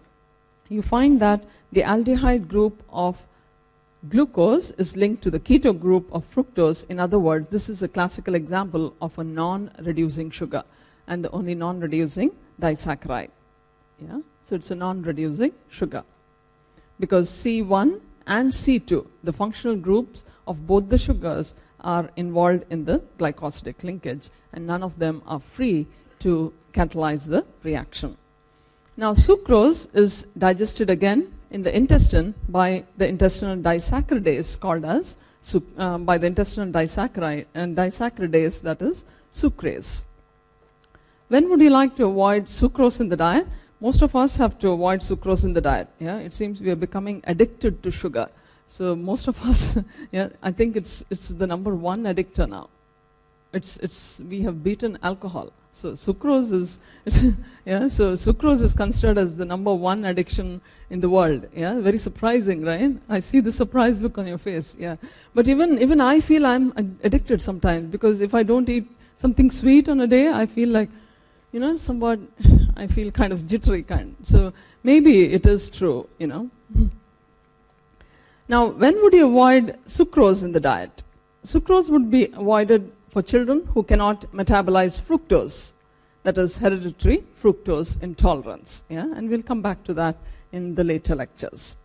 you 0.69 0.83
find 0.83 1.19
that 1.21 1.45
the 1.73 1.83
aldehyde 1.83 2.47
group 2.47 2.83
of 2.91 3.27
Glucose 4.07 4.71
is 4.79 4.97
linked 4.97 5.23
to 5.23 5.31
the 5.31 5.41
keto 5.41 5.79
group 5.79 6.09
of 6.13 6.25
fructose. 6.33 6.85
In 6.89 7.01
other 7.01 7.19
words, 7.19 7.49
this 7.49 7.69
is 7.69 7.83
a 7.83 7.89
classical 7.89 8.37
example 8.37 8.95
of 9.01 9.19
a 9.19 9.25
non 9.25 9.73
reducing 9.81 10.31
sugar 10.31 10.63
and 11.09 11.25
the 11.25 11.31
only 11.31 11.55
non 11.55 11.81
reducing 11.81 12.31
disaccharide. 12.61 13.31
Yeah? 14.01 14.21
So 14.45 14.55
it's 14.55 14.71
a 14.71 14.77
non 14.77 15.03
reducing 15.03 15.53
sugar 15.69 16.05
because 17.01 17.29
C1 17.29 18.01
and 18.27 18.53
C2, 18.53 19.07
the 19.25 19.33
functional 19.33 19.77
groups 19.77 20.25
of 20.47 20.67
both 20.67 20.89
the 20.89 20.99
sugars, 20.99 21.55
are 21.81 22.11
involved 22.17 22.65
in 22.71 22.85
the 22.85 23.01
glycosidic 23.19 23.85
linkage, 23.85 24.31
and 24.53 24.67
none 24.67 24.83
of 24.83 24.99
them 24.99 25.23
are 25.27 25.39
free 25.41 25.87
to 26.19 26.53
catalyze 26.73 27.29
the 27.29 27.45
reaction. 27.63 28.17
Now, 28.97 29.15
sucrose 29.15 29.87
is 29.95 30.27
digested 30.37 30.91
again 30.91 31.33
in 31.51 31.63
the 31.63 31.75
intestine 31.75 32.35
by 32.49 32.85
the 32.97 33.09
intestinal 33.09 33.57
disaccharidase 33.57 34.59
called 34.61 34.85
as 34.85 35.17
uh, 35.79 35.99
by 35.99 36.19
the 36.19 36.27
intestinal 36.27 36.71
disaccharide 36.71 37.47
and 37.55 37.77
disaccharidase 37.77 38.61
that 38.63 38.83
is 38.83 39.05
sucrase. 39.33 40.05
When 41.29 41.49
would 41.51 41.61
you 41.61 41.71
like 41.71 41.95
to 41.97 42.07
avoid 42.07 42.47
sucrose 42.47 43.01
in 43.01 43.09
the 43.09 43.17
diet? 43.17 43.47
Most 43.81 44.03
of 44.03 44.17
us 44.17 44.37
have 44.37 44.59
to 44.61 44.71
avoid 44.71 45.01
sucrose 45.01 45.45
in 45.45 45.53
the 45.53 45.61
diet. 45.61 45.89
Yeah, 45.99 46.19
it 46.19 46.35
seems 46.35 46.61
we 46.61 46.71
are 46.71 46.77
becoming 46.77 47.23
addicted 47.25 47.83
to 47.83 47.91
sugar. 47.91 48.29
So 48.67 48.97
most 48.97 49.29
of 49.29 49.41
us, 49.45 49.79
yeah, 50.13 50.29
I 50.43 50.53
think 50.53 50.77
it's 50.77 51.05
it's 51.11 51.29
the 51.29 51.47
number 51.47 51.75
one 51.75 52.05
addictor 52.05 52.49
now. 52.49 52.69
It's 53.53 53.77
it's 53.79 54.21
we 54.29 54.43
have 54.43 54.63
beaten 54.65 54.99
alcohol. 55.03 55.53
So 55.73 55.93
sucrose 55.93 56.53
is, 56.53 56.81
yeah, 57.65 57.89
so 57.89 58.15
sucrose 58.15 58.63
is 58.63 58.75
considered 58.75 59.17
as 59.19 59.37
the 59.37 59.45
number 59.45 59.73
one 59.73 60.05
addiction 60.05 60.61
in 60.91 61.01
the 61.01 61.09
world. 61.09 61.47
Yeah, 61.55 61.81
very 61.81 61.99
surprising, 61.99 62.65
right? 62.65 62.97
I 63.09 63.21
see 63.21 63.41
the 63.41 63.53
surprise 63.53 64.01
look 64.01 64.19
on 64.19 64.27
your 64.27 64.39
face. 64.39 64.77
Yeah, 64.79 64.97
but 65.35 65.49
even 65.49 65.81
even 65.81 66.01
I 66.01 66.21
feel 66.21 66.47
I'm 66.47 66.73
addicted 67.05 67.41
sometimes 67.41 67.91
because 67.91 68.21
if 68.21 68.35
I 68.35 68.43
don't 68.43 68.69
eat 68.69 68.89
something 69.17 69.51
sweet 69.51 69.89
on 69.89 70.01
a 70.01 70.07
day, 70.07 70.29
I 70.29 70.47
feel 70.47 70.69
like, 70.69 70.91
you 71.53 71.61
know, 71.61 71.77
somewhat, 71.77 72.21
I 72.77 72.87
feel 72.87 73.11
kind 73.11 73.33
of 73.33 73.47
jittery 73.47 73.83
kind. 73.83 74.17
So 74.23 74.53
maybe 74.83 75.33
it 75.33 75.47
is 75.47 75.69
true, 75.69 76.09
you 76.19 76.27
know. 76.27 76.51
Now, 78.49 78.67
when 78.67 79.03
would 79.03 79.13
you 79.13 79.27
avoid 79.27 79.77
sucrose 79.87 80.43
in 80.43 80.53
the 80.53 80.61
diet? 80.61 81.03
Sucrose 81.45 81.91
would 81.91 82.11
be 82.11 82.27
avoided 82.27 82.91
for 83.19 83.23
children 83.23 83.69
who 83.75 83.83
cannot 83.83 84.21
metabolize 84.33 84.97
fructose, 85.07 85.73
that 86.23 86.39
is 86.39 86.59
hereditary 86.59 87.25
fructose 87.43 88.01
intolerance. 88.01 88.85
Yeah? 88.89 89.07
And 89.17 89.29
we'll 89.29 89.43
come 89.43 89.61
back 89.61 89.83
to 89.85 89.95
that 89.95 90.15
in 90.53 90.77
the 90.77 90.85
later 90.85 91.17
lectures. 91.17 91.77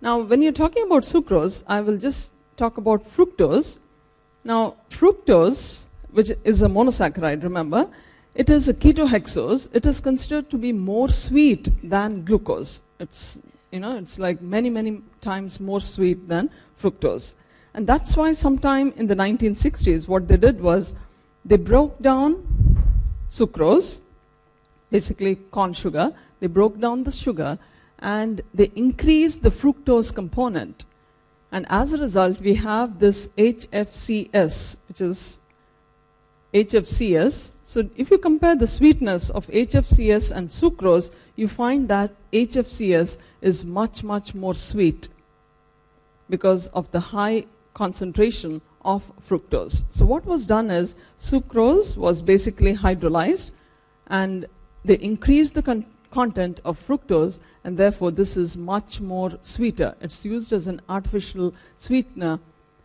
Now, 0.00 0.20
when 0.20 0.40
you're 0.40 0.58
talking 0.64 0.84
about 0.86 1.02
sucrose, 1.02 1.62
I 1.66 1.82
will 1.82 1.98
just 1.98 2.32
talk 2.56 2.78
about 2.78 3.04
fructose. 3.04 3.78
Now, 4.42 4.76
fructose, 4.88 5.84
which 6.12 6.30
is 6.44 6.62
a 6.62 6.68
monosaccharide, 6.68 7.42
remember, 7.42 7.86
it 8.34 8.48
is 8.48 8.66
a 8.66 8.72
ketohexose. 8.72 9.68
It 9.74 9.84
is 9.84 10.00
considered 10.00 10.48
to 10.48 10.56
be 10.56 10.72
more 10.72 11.10
sweet 11.10 11.68
than 11.82 12.24
glucose. 12.24 12.80
It's, 12.98 13.38
you 13.70 13.80
know, 13.80 13.98
it's 13.98 14.18
like 14.18 14.40
many, 14.40 14.70
many 14.70 15.02
times 15.20 15.60
more 15.60 15.82
sweet 15.82 16.26
than 16.26 16.48
fructose. 16.82 17.34
And 17.74 17.86
that's 17.86 18.16
why 18.16 18.32
sometime 18.32 18.92
in 18.96 19.08
the 19.08 19.16
1960s, 19.16 20.06
what 20.06 20.28
they 20.28 20.36
did 20.36 20.60
was 20.60 20.94
they 21.44 21.56
broke 21.56 22.00
down 22.00 22.46
sucrose, 23.30 24.00
basically 24.90 25.34
corn 25.50 25.72
sugar, 25.72 26.12
they 26.38 26.46
broke 26.46 26.78
down 26.78 27.02
the 27.02 27.10
sugar 27.10 27.58
and 27.98 28.42
they 28.54 28.70
increased 28.76 29.42
the 29.42 29.50
fructose 29.50 30.14
component. 30.14 30.84
And 31.50 31.66
as 31.68 31.92
a 31.92 31.98
result, 31.98 32.40
we 32.40 32.54
have 32.54 33.00
this 33.00 33.28
HFCS, 33.36 34.76
which 34.88 35.00
is 35.00 35.40
HFCS. 36.52 37.52
So 37.64 37.88
if 37.96 38.10
you 38.10 38.18
compare 38.18 38.54
the 38.54 38.66
sweetness 38.68 39.30
of 39.30 39.48
HFCS 39.48 40.30
and 40.30 40.48
sucrose, 40.48 41.10
you 41.34 41.48
find 41.48 41.88
that 41.88 42.12
HFCS 42.32 43.16
is 43.40 43.64
much, 43.64 44.04
much 44.04 44.34
more 44.34 44.54
sweet 44.54 45.08
because 46.30 46.68
of 46.68 46.90
the 46.92 47.00
high 47.00 47.44
concentration 47.74 48.62
of 48.84 49.12
fructose. 49.20 49.84
So 49.90 50.04
what 50.04 50.24
was 50.24 50.46
done 50.46 50.70
is 50.70 50.94
sucrose 51.20 51.96
was 51.96 52.22
basically 52.22 52.74
hydrolyzed 52.76 53.50
and 54.06 54.46
they 54.84 54.98
increased 54.98 55.54
the 55.54 55.62
con- 55.62 55.86
content 56.10 56.60
of 56.64 56.78
fructose 56.86 57.40
and 57.64 57.76
therefore 57.76 58.10
this 58.10 58.36
is 58.36 58.56
much 58.56 59.00
more 59.00 59.32
sweeter. 59.42 59.94
It's 60.00 60.24
used 60.24 60.52
as 60.52 60.66
an 60.66 60.80
artificial 60.88 61.54
sweetener 61.78 62.38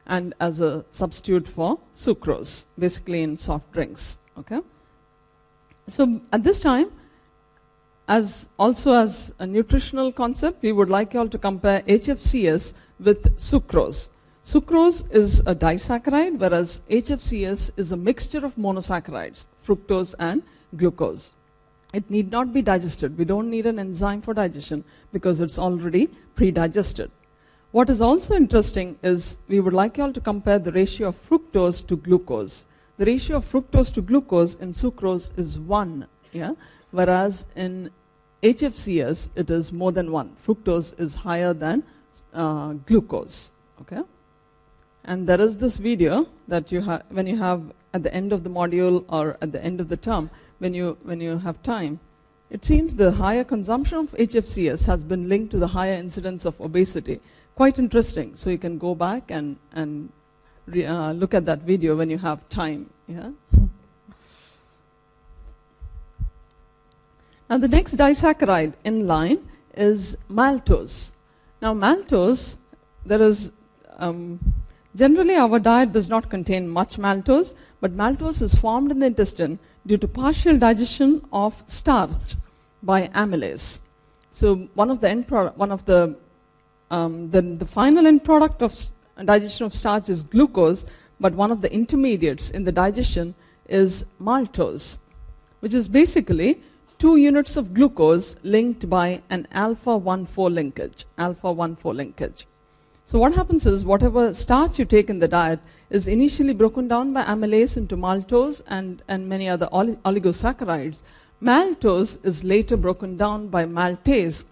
and 0.07 0.33
as 0.39 0.59
a 0.59 0.83
substitute 0.91 1.47
for 1.47 1.79
sucrose, 1.95 2.65
basically 2.77 3.21
in 3.21 3.37
soft 3.37 3.71
drinks. 3.71 4.17
Okay? 4.37 4.61
So 5.87 6.21
at 6.31 6.43
this 6.43 6.59
time, 6.59 6.91
as 8.07 8.49
also 8.57 8.93
as 8.93 9.33
a 9.37 9.45
nutritional 9.45 10.11
concept, 10.11 10.63
we 10.63 10.71
would 10.71 10.89
like 10.89 11.13
you 11.13 11.19
all 11.19 11.29
to 11.29 11.37
compare 11.37 11.81
HFCS 11.81 12.73
with 12.99 13.37
sucrose. 13.37 14.09
Sucrose 14.45 15.03
is 15.11 15.41
a 15.41 15.53
disaccharide, 15.53 16.39
whereas 16.39 16.81
HFCS 16.89 17.71
is 17.77 17.91
a 17.91 17.97
mixture 17.97 18.45
of 18.45 18.55
monosaccharides, 18.55 19.45
fructose 19.65 20.15
and 20.17 20.41
glucose. 20.75 21.31
It 21.93 22.09
need 22.09 22.31
not 22.31 22.53
be 22.53 22.61
digested. 22.61 23.17
We 23.17 23.25
don't 23.25 23.49
need 23.49 23.65
an 23.65 23.79
enzyme 23.79 24.21
for 24.21 24.33
digestion 24.33 24.83
because 25.11 25.39
it's 25.39 25.59
already 25.59 26.07
pre-digested. 26.35 27.11
What 27.71 27.89
is 27.89 28.01
also 28.01 28.35
interesting 28.35 28.97
is 29.03 29.37
we 29.47 29.59
would 29.59 29.73
like 29.73 29.97
you 29.97 30.03
all 30.03 30.13
to 30.13 30.21
compare 30.21 30.57
the 30.57 30.71
ratio 30.71 31.09
of 31.09 31.29
fructose 31.29 31.85
to 31.87 31.97
glucose. 31.97 32.65
The 32.97 33.05
ratio 33.05 33.37
of 33.37 33.45
fructose 33.45 33.93
to 33.93 34.01
glucose 34.01 34.55
in 34.55 34.71
sucrose 34.71 35.37
is 35.37 35.59
1, 35.59 36.07
yeah? 36.31 36.53
whereas 36.91 37.45
in 37.55 37.91
HFCS 38.41 39.29
it 39.35 39.49
is 39.49 39.71
more 39.71 39.91
than 39.91 40.11
1. 40.11 40.35
Fructose 40.43 40.99
is 40.99 41.15
higher 41.15 41.53
than 41.53 41.83
uh, 42.33 42.73
glucose. 42.73 43.51
Okay? 43.81 44.01
And 45.03 45.27
there 45.27 45.39
is 45.39 45.57
this 45.57 45.77
video 45.77 46.27
that 46.47 46.71
you 46.71 46.81
have 46.81 47.03
when 47.09 47.27
you 47.27 47.37
have 47.37 47.71
at 47.93 48.03
the 48.03 48.13
end 48.13 48.31
of 48.33 48.43
the 48.43 48.49
module 48.49 49.05
or 49.09 49.37
at 49.41 49.51
the 49.51 49.63
end 49.63 49.81
of 49.81 49.89
the 49.89 49.97
term, 49.97 50.29
when 50.59 50.73
you 50.73 50.97
when 51.03 51.21
you 51.21 51.37
have 51.39 51.61
time. 51.63 51.99
It 52.49 52.65
seems 52.65 52.95
the 52.95 53.11
higher 53.11 53.43
consumption 53.43 53.99
of 53.99 54.11
HFCS 54.11 54.85
has 54.87 55.03
been 55.03 55.29
linked 55.29 55.51
to 55.51 55.59
the 55.59 55.67
higher 55.67 55.93
incidence 55.93 56.45
of 56.45 56.59
obesity. 56.59 57.19
Quite 57.55 57.77
interesting. 57.77 58.35
So 58.35 58.49
you 58.49 58.57
can 58.57 58.77
go 58.77 58.95
back 58.95 59.31
and 59.31 59.57
and 59.73 60.09
re, 60.65 60.85
uh, 60.85 61.11
look 61.13 61.33
at 61.33 61.45
that 61.45 61.59
video 61.59 61.95
when 61.95 62.09
you 62.09 62.17
have 62.17 62.47
time. 62.49 62.89
Yeah. 63.07 63.31
Now 67.49 67.57
the 67.57 67.67
next 67.67 67.95
disaccharide 67.97 68.73
in 68.83 69.07
line 69.07 69.49
is 69.73 70.15
maltose. 70.29 71.11
Now 71.63 71.73
maltose, 71.73 72.57
there 73.03 73.23
is 73.23 73.51
um, 73.97 74.58
Generally, 74.95 75.35
our 75.35 75.59
diet 75.59 75.91
does 75.91 76.09
not 76.09 76.29
contain 76.29 76.67
much 76.67 76.97
maltose, 76.97 77.53
but 77.79 77.95
maltose 77.95 78.41
is 78.41 78.55
formed 78.55 78.91
in 78.91 78.99
the 78.99 79.05
intestine 79.05 79.59
due 79.85 79.97
to 79.97 80.07
partial 80.07 80.57
digestion 80.57 81.25
of 81.31 81.63
starch 81.67 82.35
by 82.81 83.07
amylase. 83.09 83.79
So 84.31 84.67
one 84.73 84.89
of 84.89 84.99
the 85.01 85.09
end 85.09 85.27
product, 85.27 85.57
one 85.57 85.71
of 85.71 85.85
the, 85.85 86.15
um, 86.89 87.29
the, 87.29 87.41
the 87.41 87.65
final 87.65 88.07
end 88.07 88.23
product 88.23 88.61
of 88.61 88.87
digestion 89.23 89.65
of 89.65 89.75
starch 89.75 90.09
is 90.09 90.23
glucose, 90.23 90.85
but 91.19 91.33
one 91.33 91.51
of 91.51 91.61
the 91.61 91.71
intermediates 91.71 92.49
in 92.49 92.63
the 92.63 92.71
digestion 92.71 93.35
is 93.67 94.05
maltose, 94.19 94.97
which 95.59 95.73
is 95.73 95.87
basically 95.87 96.61
two 96.97 97.15
units 97.17 97.57
of 97.57 97.73
glucose 97.73 98.35
linked 98.43 98.89
by 98.89 99.21
an 99.29 99.47
alpha 99.51 99.91
1,4 99.91 100.53
linkage. 100.53 101.05
Alpha 101.17 101.47
1,4 101.47 101.95
linkage. 101.95 102.45
So 103.09 103.17
what 103.17 103.33
happens 103.33 103.65
is 103.65 103.83
whatever 103.83 104.35
starch 104.35 104.77
you 104.77 104.85
take 104.85 105.09
in 105.09 105.17
the 105.17 105.27
diet 105.27 105.59
is 105.89 106.07
initially 106.07 106.53
broken 106.53 106.87
down 106.87 107.11
by 107.11 107.23
amylase 107.23 107.75
into 107.75 107.97
maltose 107.97 108.61
and, 108.67 109.01
and 109.07 109.27
many 109.27 109.49
other 109.49 109.67
oligosaccharides. 109.73 111.01
Maltose 111.41 112.19
is 112.23 112.43
later 112.43 112.77
broken 112.77 113.17
down 113.17 113.47
by 113.47 113.65
maltase 113.65 114.43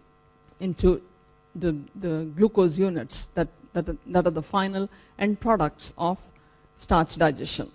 into 0.60 1.04
the, 1.54 1.78
the 1.98 2.32
glucose 2.36 2.80
units 2.80 3.30
that, 3.36 3.48
that, 3.74 3.96
that 4.08 4.26
are 4.26 4.32
the 4.32 4.42
final 4.42 4.90
end 5.20 5.40
products 5.40 5.94
of 5.96 6.18
starch 6.78 7.16
digestion. 7.16 7.72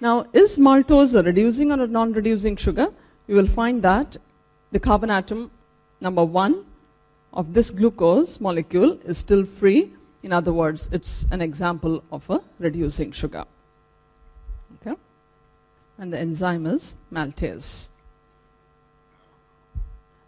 Now, 0.00 0.24
is 0.32 0.56
maltose 0.56 1.14
a 1.14 1.22
reducing 1.22 1.70
or 1.70 1.82
a 1.82 1.86
non 1.86 2.14
reducing 2.14 2.56
sugar? 2.56 2.88
You 3.26 3.34
will 3.34 3.46
find 3.46 3.82
that 3.82 4.16
the 4.70 4.80
carbon 4.80 5.10
atom 5.10 5.50
number 6.00 6.24
one 6.24 6.64
of 7.32 7.54
this 7.54 7.70
glucose 7.70 8.40
molecule 8.40 8.98
is 9.04 9.18
still 9.18 9.44
free. 9.44 9.92
In 10.22 10.32
other 10.32 10.52
words, 10.52 10.88
it's 10.92 11.26
an 11.30 11.40
example 11.40 12.02
of 12.12 12.28
a 12.30 12.40
reducing 12.58 13.12
sugar. 13.12 13.44
Okay? 14.80 14.96
And 15.98 16.12
the 16.12 16.18
enzyme 16.18 16.66
is 16.66 16.96
maltase. 17.12 17.88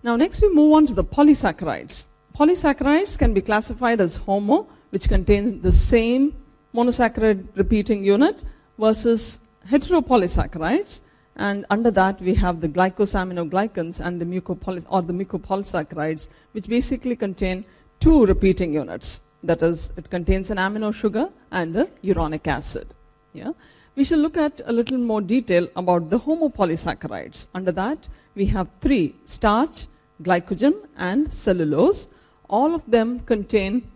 Now, 0.03 0.17
next 0.17 0.43
we 0.43 0.53
move 0.53 0.73
on 0.73 0.87
to 0.89 0.95
the 0.95 1.05
polysaccharides. 1.05 2.07
Polysaccharides 2.39 3.17
can 3.17 3.33
be 3.33 3.41
classified 3.41 4.01
as 4.01 4.17
homo, 4.17 4.67
which 4.91 5.09
contains 5.09 5.63
the 5.63 5.73
same 5.73 6.35
monosaccharide 6.75 7.47
repeating 7.55 8.05
unit, 8.05 8.37
versus 8.79 9.41
heteropolysaccharides, 9.69 11.01
and 11.37 11.67
under 11.71 11.91
that, 11.91 12.21
we 12.21 12.35
have 12.35 12.61
the 12.61 12.69
glycosaminoglycans 12.69 14.01
and 14.01 14.21
the 14.21 14.85
or 14.89 15.03
the 15.03 15.13
mucopolysaccharides, 15.13 16.29
which 16.53 16.69
basically 16.69 17.17
contain 17.17 17.65
two 18.01 18.25
repeating 18.27 18.73
units. 18.73 19.21
that 19.45 19.63
is, 19.63 19.93
it 19.97 20.11
contains 20.11 20.51
an 20.51 20.57
amino 20.57 20.93
sugar 20.93 21.29
and 21.51 21.77
a 21.77 21.89
uronic 22.03 22.47
acid. 22.47 22.89
Yeah? 23.33 23.53
We 23.95 24.05
shall 24.05 24.19
look 24.19 24.37
at 24.37 24.61
a 24.65 24.73
little 24.73 24.99
more 24.99 25.21
detail 25.21 25.69
about 25.77 26.11
the 26.11 26.19
homopolysaccharides. 26.19 27.49
Under 27.55 27.73
that, 27.73 28.09
we 28.35 28.47
have 28.47 28.69
three 28.81 29.15
starch, 29.27 29.87
glycogen, 30.23 30.75
and 30.97 31.33
cellulose. 31.33 32.09
All 32.49 32.75
of 32.75 32.91
them 32.91 33.21
contain 33.21 33.91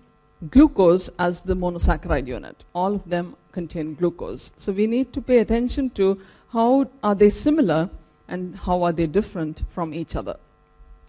glucose 0.51 1.11
as 1.18 1.42
the 1.42 1.57
monosaccharide 1.57 2.29
unit. 2.29 2.64
All 2.74 2.94
of 2.94 3.09
them 3.09 3.35
contain 3.53 3.94
glucose. 3.94 4.53
So 4.57 4.70
we 4.72 4.87
need 4.87 5.12
to 5.14 5.20
pay 5.20 5.38
attention 5.38 5.90
to 5.90 6.20
how 6.52 6.88
are 7.02 7.14
they 7.14 7.30
similar 7.30 7.90
and 8.26 8.56
how 8.56 8.82
are 8.82 8.92
they 8.92 9.06
different 9.06 9.62
from 9.70 9.92
each 9.94 10.16
other. 10.16 10.37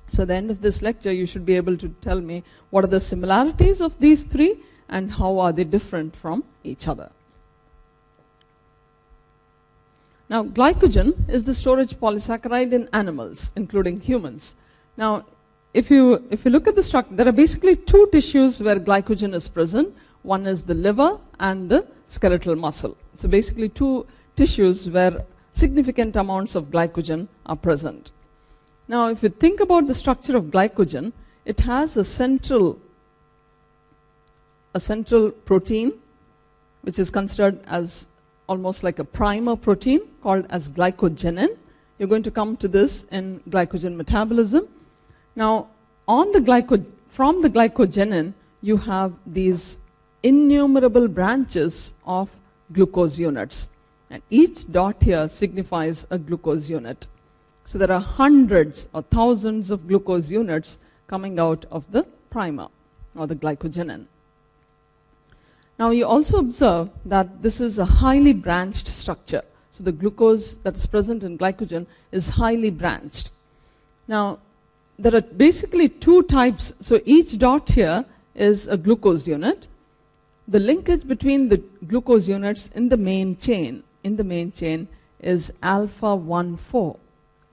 So 0.08 0.24
at 0.24 0.30
the 0.30 0.36
end 0.36 0.50
of 0.50 0.62
this 0.62 0.82
lecture, 0.82 1.12
you 1.12 1.26
should 1.26 1.46
be 1.46 1.56
able 1.56 1.78
to 1.78 1.90
tell 2.02 2.20
me 2.20 2.44
what 2.72 2.84
are 2.84 2.88
the 2.88 3.00
similarities 3.00 3.80
of 3.80 3.98
these 4.00 4.24
three 4.24 4.58
and 4.88 5.12
how 5.12 5.38
are 5.40 5.52
they 5.52 5.64
different 5.64 6.16
from 6.16 6.44
each 6.64 6.88
other. 6.88 7.12
Now, 10.30 10.44
glycogen 10.44 11.28
is 11.30 11.44
the 11.44 11.54
storage 11.54 11.96
polysaccharide 11.96 12.72
in 12.72 12.90
animals, 12.94 13.52
including 13.56 14.00
humans. 14.00 14.56
Now, 14.98 15.26
if 15.74 15.90
you, 15.90 16.28
if 16.30 16.46
you 16.46 16.52
look 16.52 16.68
at 16.68 16.76
the 16.76 16.84
structure, 16.84 17.16
there 17.16 17.28
are 17.28 17.32
basically 17.32 17.76
two 17.76 18.08
tissues 18.12 18.62
where 18.62 18.80
glycogen 18.80 19.34
is 19.34 19.48
present. 19.48 19.96
One 20.24 20.46
is 20.46 20.64
the 20.64 20.74
liver 20.74 21.20
and 21.40 21.70
the 21.70 21.88
skeletal 22.08 22.56
muscle. 22.56 22.98
So 23.18 23.28
basically 23.28 23.70
two 23.70 24.06
tissues 24.40 24.90
where 24.90 25.26
significant 25.52 26.16
amounts 26.16 26.56
of 26.56 26.72
glycogen 26.74 27.28
are 27.46 27.56
present. 27.68 28.12
Now, 28.88 29.08
if 29.14 29.24
you 29.24 29.30
think 29.30 29.60
about 29.60 29.88
the 29.88 29.96
structure 30.02 30.36
of 30.38 30.46
glycogen, 30.46 31.12
it 31.46 31.60
has 31.62 31.98
a 31.98 32.04
central, 32.04 32.80
a 34.74 34.80
central 34.80 35.32
protein, 35.50 35.94
which 36.82 37.00
is 37.04 37.10
considered 37.10 37.60
as 37.68 38.08
almost 38.48 38.84
like 38.84 39.00
a 39.00 39.04
primer 39.04 39.56
protein 39.56 40.02
called 40.24 40.46
as 40.50 40.70
glycogenin. 40.70 41.58
You're 41.98 42.12
going 42.14 42.24
to 42.24 42.32
come 42.32 42.56
to 42.58 42.68
this 42.68 43.06
in 43.12 43.42
glycogen 43.50 43.96
metabolism. 43.96 44.68
Now, 45.36 45.68
on 46.08 46.32
the 46.32 46.40
glyco- 46.40 46.86
from 47.08 47.42
the 47.42 47.50
glycogenin, 47.50 48.34
you 48.62 48.78
have 48.78 49.12
these 49.26 49.78
innumerable 50.24 51.08
branches 51.08 51.94
of 52.06 52.30
glucose 52.72 53.20
units. 53.20 53.70
And 54.10 54.24
each 54.30 54.72
dot 54.72 55.04
here 55.04 55.28
signifies 55.30 56.08
a 56.10 56.18
glucose 56.18 56.70
unit. 56.70 57.08
So 57.64 57.78
there 57.78 57.92
are 57.92 58.02
hundreds 58.02 58.88
or 58.94 59.04
thousands 59.04 59.70
of 59.70 59.88
glucose 59.88 60.32
units 60.32 60.80
coming 61.08 61.40
out 61.40 61.66
of 61.72 61.92
the 61.92 62.04
primer 62.30 62.68
or 63.16 63.28
the 63.28 63.36
glycogenin. 63.36 64.06
Now 65.78 65.92
you 65.92 66.06
also 66.06 66.40
observe 66.40 66.90
that 67.06 67.42
this 67.42 67.62
is 67.62 67.78
a 67.78 67.86
highly 67.86 68.34
branched 68.34 68.88
structure. 68.88 69.44
So 69.72 69.84
the 69.84 69.92
glucose 69.92 70.56
that 70.64 70.76
is 70.76 70.86
present 70.86 71.24
in 71.24 71.38
glycogen 71.38 71.86
is 72.12 72.30
highly 72.30 72.72
branched. 72.72 73.32
Now 74.08 74.40
there 74.98 75.16
are 75.16 75.22
basically 75.22 75.88
two 75.88 76.24
types. 76.24 76.74
So 76.80 77.00
each 77.06 77.38
dot 77.38 77.70
here 77.70 78.04
is 78.36 78.68
a 78.68 78.76
glucose 78.76 79.28
unit. 79.28 79.68
The 80.48 80.60
linkage 80.60 81.08
between 81.08 81.50
the 81.50 81.58
glucose 81.88 82.28
units 82.28 82.70
in 82.74 82.90
the 82.90 82.98
main 82.98 83.38
chain, 83.38 83.84
in 84.04 84.16
the 84.16 84.24
main 84.24 84.52
chain, 84.52 84.88
is 85.20 85.52
alpha 85.62 86.16
1 86.16 86.58
4, 86.58 86.98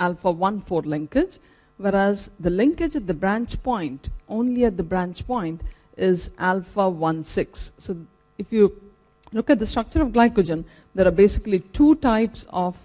alpha 0.00 0.30
1 0.30 0.60
4 0.60 0.82
linkage, 0.82 1.38
whereas 1.76 2.30
the 2.38 2.50
linkage 2.50 2.96
at 2.96 3.06
the 3.06 3.14
branch 3.14 3.62
point, 3.62 4.10
only 4.28 4.64
at 4.64 4.76
the 4.76 4.82
branch 4.82 5.26
point, 5.26 5.60
is 5.96 6.30
alpha 6.38 6.88
1 6.88 7.24
6. 7.24 7.72
So 7.78 7.96
if 8.38 8.52
you 8.52 8.80
look 9.32 9.50
at 9.50 9.58
the 9.58 9.66
structure 9.66 10.02
of 10.02 10.08
glycogen, 10.08 10.64
there 10.94 11.06
are 11.06 11.18
basically 11.24 11.60
two 11.60 11.96
types 11.96 12.46
of 12.50 12.78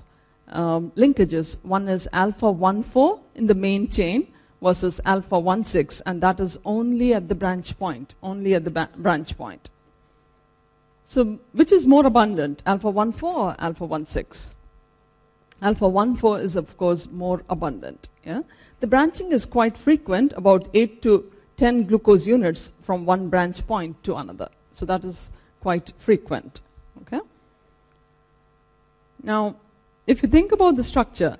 um, 0.49 0.91
linkages. 0.95 1.57
One 1.63 1.87
is 1.87 2.07
alpha 2.11 2.51
1 2.51 2.83
4 2.83 3.19
in 3.35 3.47
the 3.47 3.55
main 3.55 3.87
chain, 3.87 4.27
versus 4.61 5.01
alpha 5.05 5.39
1 5.39 5.63
6, 5.63 6.01
and 6.01 6.21
that 6.21 6.39
is 6.39 6.57
only 6.63 7.13
at 7.13 7.27
the 7.27 7.35
branch 7.35 7.77
point, 7.77 8.15
only 8.21 8.53
at 8.53 8.63
the 8.63 8.89
branch 8.97 9.35
point. 9.37 9.69
So, 11.11 11.39
which 11.51 11.73
is 11.73 11.85
more 11.85 12.05
abundant, 12.05 12.63
alpha 12.65 12.89
1 12.89 13.11
4 13.11 13.35
or 13.35 13.55
alpha 13.59 13.85
1 13.85 14.05
6? 14.05 14.53
Alpha 15.61 15.85
1 15.85 16.15
4 16.15 16.39
is, 16.39 16.55
of 16.55 16.77
course, 16.77 17.05
more 17.11 17.43
abundant. 17.49 18.07
Yeah? 18.25 18.43
The 18.79 18.87
branching 18.87 19.33
is 19.33 19.45
quite 19.45 19.77
frequent, 19.77 20.31
about 20.37 20.69
8 20.73 21.01
to 21.01 21.29
10 21.57 21.87
glucose 21.87 22.25
units 22.25 22.71
from 22.79 23.05
one 23.05 23.27
branch 23.27 23.67
point 23.67 24.01
to 24.05 24.15
another. 24.15 24.47
So, 24.71 24.85
that 24.85 25.03
is 25.03 25.31
quite 25.59 25.91
frequent. 25.97 26.61
Okay? 27.01 27.19
Now, 29.21 29.57
if 30.07 30.23
you 30.23 30.29
think 30.29 30.53
about 30.53 30.77
the 30.77 30.83
structure, 30.85 31.35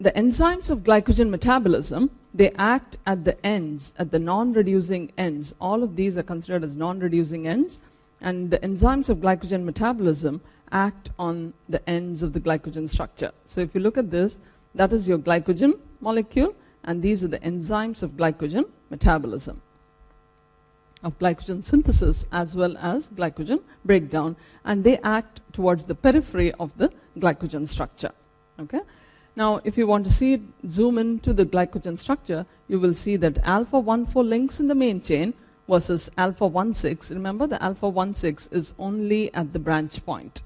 the 0.00 0.10
enzymes 0.10 0.68
of 0.68 0.80
glycogen 0.80 1.30
metabolism 1.30 2.10
they 2.34 2.50
act 2.52 2.96
at 3.06 3.24
the 3.24 3.46
ends 3.46 3.94
at 3.98 4.10
the 4.10 4.18
non-reducing 4.18 5.12
ends 5.18 5.54
all 5.60 5.82
of 5.82 5.96
these 5.96 6.16
are 6.16 6.22
considered 6.22 6.64
as 6.64 6.74
non-reducing 6.74 7.46
ends 7.46 7.78
and 8.22 8.50
the 8.50 8.58
enzymes 8.60 9.10
of 9.10 9.18
glycogen 9.18 9.64
metabolism 9.64 10.40
act 10.70 11.10
on 11.18 11.52
the 11.68 11.86
ends 11.88 12.22
of 12.22 12.32
the 12.32 12.40
glycogen 12.40 12.88
structure. 12.88 13.32
So 13.46 13.60
if 13.60 13.74
you 13.74 13.80
look 13.80 13.98
at 13.98 14.10
this 14.10 14.38
that 14.74 14.92
is 14.92 15.06
your 15.06 15.18
glycogen 15.18 15.78
molecule 16.00 16.54
and 16.84 17.02
these 17.02 17.22
are 17.22 17.28
the 17.28 17.40
enzymes 17.40 18.02
of 18.02 18.12
glycogen 18.12 18.64
metabolism 18.88 19.60
of 21.02 21.18
glycogen 21.18 21.62
synthesis 21.62 22.24
as 22.32 22.54
well 22.54 22.76
as 22.78 23.08
glycogen 23.10 23.60
breakdown. 23.84 24.36
And 24.64 24.84
they 24.84 24.98
act 24.98 25.40
towards 25.52 25.84
the 25.84 25.94
periphery 25.94 26.52
of 26.52 26.76
the 26.78 26.92
glycogen 27.18 27.66
structure. 27.66 28.12
Okay? 28.60 28.80
Now, 29.34 29.60
if 29.64 29.78
you 29.78 29.86
want 29.86 30.04
to 30.06 30.12
see 30.12 30.34
it, 30.34 30.42
zoom 30.68 30.98
into 30.98 31.32
the 31.32 31.46
glycogen 31.46 31.98
structure, 31.98 32.46
you 32.68 32.78
will 32.78 32.94
see 32.94 33.16
that 33.16 33.38
alpha 33.44 33.78
1 33.78 34.06
4 34.06 34.22
links 34.22 34.60
in 34.60 34.68
the 34.68 34.74
main 34.74 35.00
chain 35.00 35.34
versus 35.68 36.10
alpha 36.16 36.46
1 36.46 36.74
6. 36.74 37.10
Remember, 37.10 37.46
the 37.46 37.62
alpha 37.62 37.88
1 37.88 38.14
6 38.14 38.48
is 38.52 38.74
only 38.78 39.32
at 39.34 39.52
the 39.52 39.58
branch 39.58 40.04
point. 40.04 40.42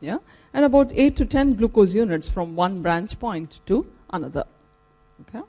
Yeah? 0.00 0.18
And 0.52 0.64
about 0.64 0.90
8 0.92 1.16
to 1.16 1.24
10 1.24 1.54
glucose 1.54 1.94
units 1.94 2.28
from 2.28 2.54
one 2.56 2.82
branch 2.82 3.18
point 3.18 3.60
to 3.66 3.86
another. 4.10 4.44
Okay? 5.22 5.44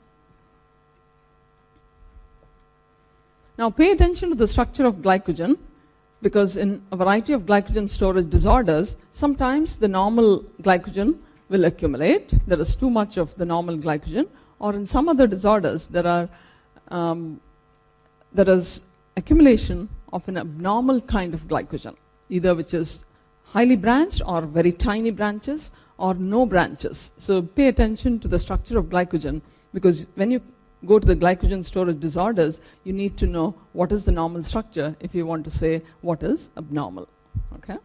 Now, 3.58 3.70
pay 3.70 3.90
attention 3.90 4.30
to 4.30 4.34
the 4.34 4.46
structure 4.46 4.86
of 4.86 4.96
glycogen 4.96 5.58
because 6.22 6.56
in 6.56 6.82
a 6.92 6.96
variety 6.96 7.32
of 7.32 7.42
glycogen 7.42 7.88
storage 7.88 8.30
disorders, 8.30 8.96
sometimes 9.12 9.76
the 9.76 9.88
normal 9.88 10.44
glycogen 10.62 11.18
will 11.48 11.64
accumulate. 11.64 12.32
There 12.46 12.60
is 12.60 12.74
too 12.74 12.90
much 12.90 13.16
of 13.16 13.34
the 13.36 13.44
normal 13.44 13.78
glycogen, 13.78 14.28
or 14.58 14.74
in 14.74 14.86
some 14.86 15.08
other 15.08 15.26
disorders, 15.26 15.86
there 15.86 16.06
are 16.06 16.28
um, 16.88 17.40
there 18.32 18.48
is 18.48 18.82
accumulation 19.20 19.88
of 20.12 20.28
an 20.28 20.36
abnormal 20.36 21.00
kind 21.16 21.34
of 21.34 21.46
glycogen, 21.52 21.96
either 22.28 22.54
which 22.54 22.74
is 22.74 23.04
highly 23.54 23.76
branched 23.76 24.22
or 24.26 24.40
very 24.42 24.72
tiny 24.72 25.10
branches 25.10 25.70
or 25.98 26.14
no 26.14 26.46
branches. 26.46 27.10
So 27.18 27.42
pay 27.42 27.68
attention 27.68 28.18
to 28.20 28.28
the 28.28 28.38
structure 28.38 28.78
of 28.78 28.86
glycogen 28.86 29.42
because 29.74 30.06
when 30.14 30.30
you 30.30 30.40
go 30.86 30.98
to 30.98 31.06
the 31.06 31.16
glycogen 31.16 31.64
storage 31.64 32.00
disorders, 32.00 32.60
you 32.84 32.92
need 32.92 33.16
to 33.18 33.26
know 33.26 33.54
what 33.72 33.92
is 33.92 34.04
the 34.04 34.12
normal 34.12 34.42
structure 34.42 34.96
if 35.00 35.14
you 35.14 35.26
want 35.26 35.44
to 35.44 35.50
say 35.50 35.82
what 36.00 36.22
is 36.22 36.50
abnormal. 36.56 37.08
Okay? 37.56 37.76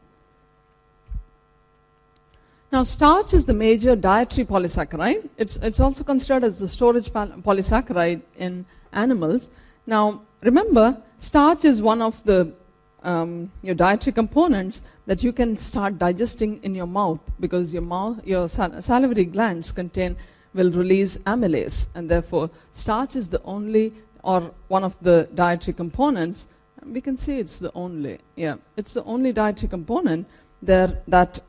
Now, 2.71 2.83
starch 2.83 3.33
is 3.33 3.45
the 3.45 3.53
major 3.53 3.95
dietary 3.95 4.45
polysaccharide. 4.45 5.29
It's, 5.37 5.55
it's 5.57 5.79
also 5.79 6.03
considered 6.03 6.43
as 6.43 6.59
the 6.59 6.67
storage 6.67 7.09
polysaccharide 7.09 8.21
in 8.37 8.65
animals. 8.91 9.49
Now, 9.85 10.21
remember, 10.41 11.01
starch 11.19 11.65
is 11.65 11.81
one 11.81 12.01
of 12.01 12.23
the 12.23 12.53
um, 13.03 13.51
your 13.61 13.75
dietary 13.75 14.13
components 14.13 14.81
that 15.05 15.23
you 15.23 15.31
can 15.31 15.55
start 15.55 15.99
digesting 15.99 16.59
in 16.63 16.73
your 16.73 16.87
mouth 16.87 17.21
because 17.39 17.73
your 17.73 17.83
mouth, 17.83 18.19
your 18.25 18.49
sal- 18.49 18.81
salivary 18.81 19.25
glands 19.25 19.71
contain 19.71 20.17
will 20.53 20.71
release 20.71 21.17
amylase, 21.19 21.87
and 21.93 22.09
therefore 22.09 22.49
starch 22.73 23.15
is 23.15 23.29
the 23.29 23.41
only 23.43 23.93
or 24.23 24.51
one 24.69 24.83
of 24.83 24.97
the 25.01 25.29
dietary 25.35 25.73
components. 25.73 26.47
We 26.83 27.01
can 27.01 27.17
say 27.17 27.39
it's 27.39 27.59
the 27.59 27.71
only, 27.75 28.19
yeah, 28.35 28.55
it's 28.75 28.93
the 28.93 29.03
only 29.03 29.31
dietary 29.31 29.69
component 29.69 30.27
there 30.61 31.01
that 31.07 31.39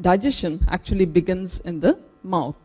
digestion 0.00 0.64
actually 0.68 1.06
begins 1.06 1.60
in 1.60 1.80
the 1.80 1.98
mouth. 2.22 2.56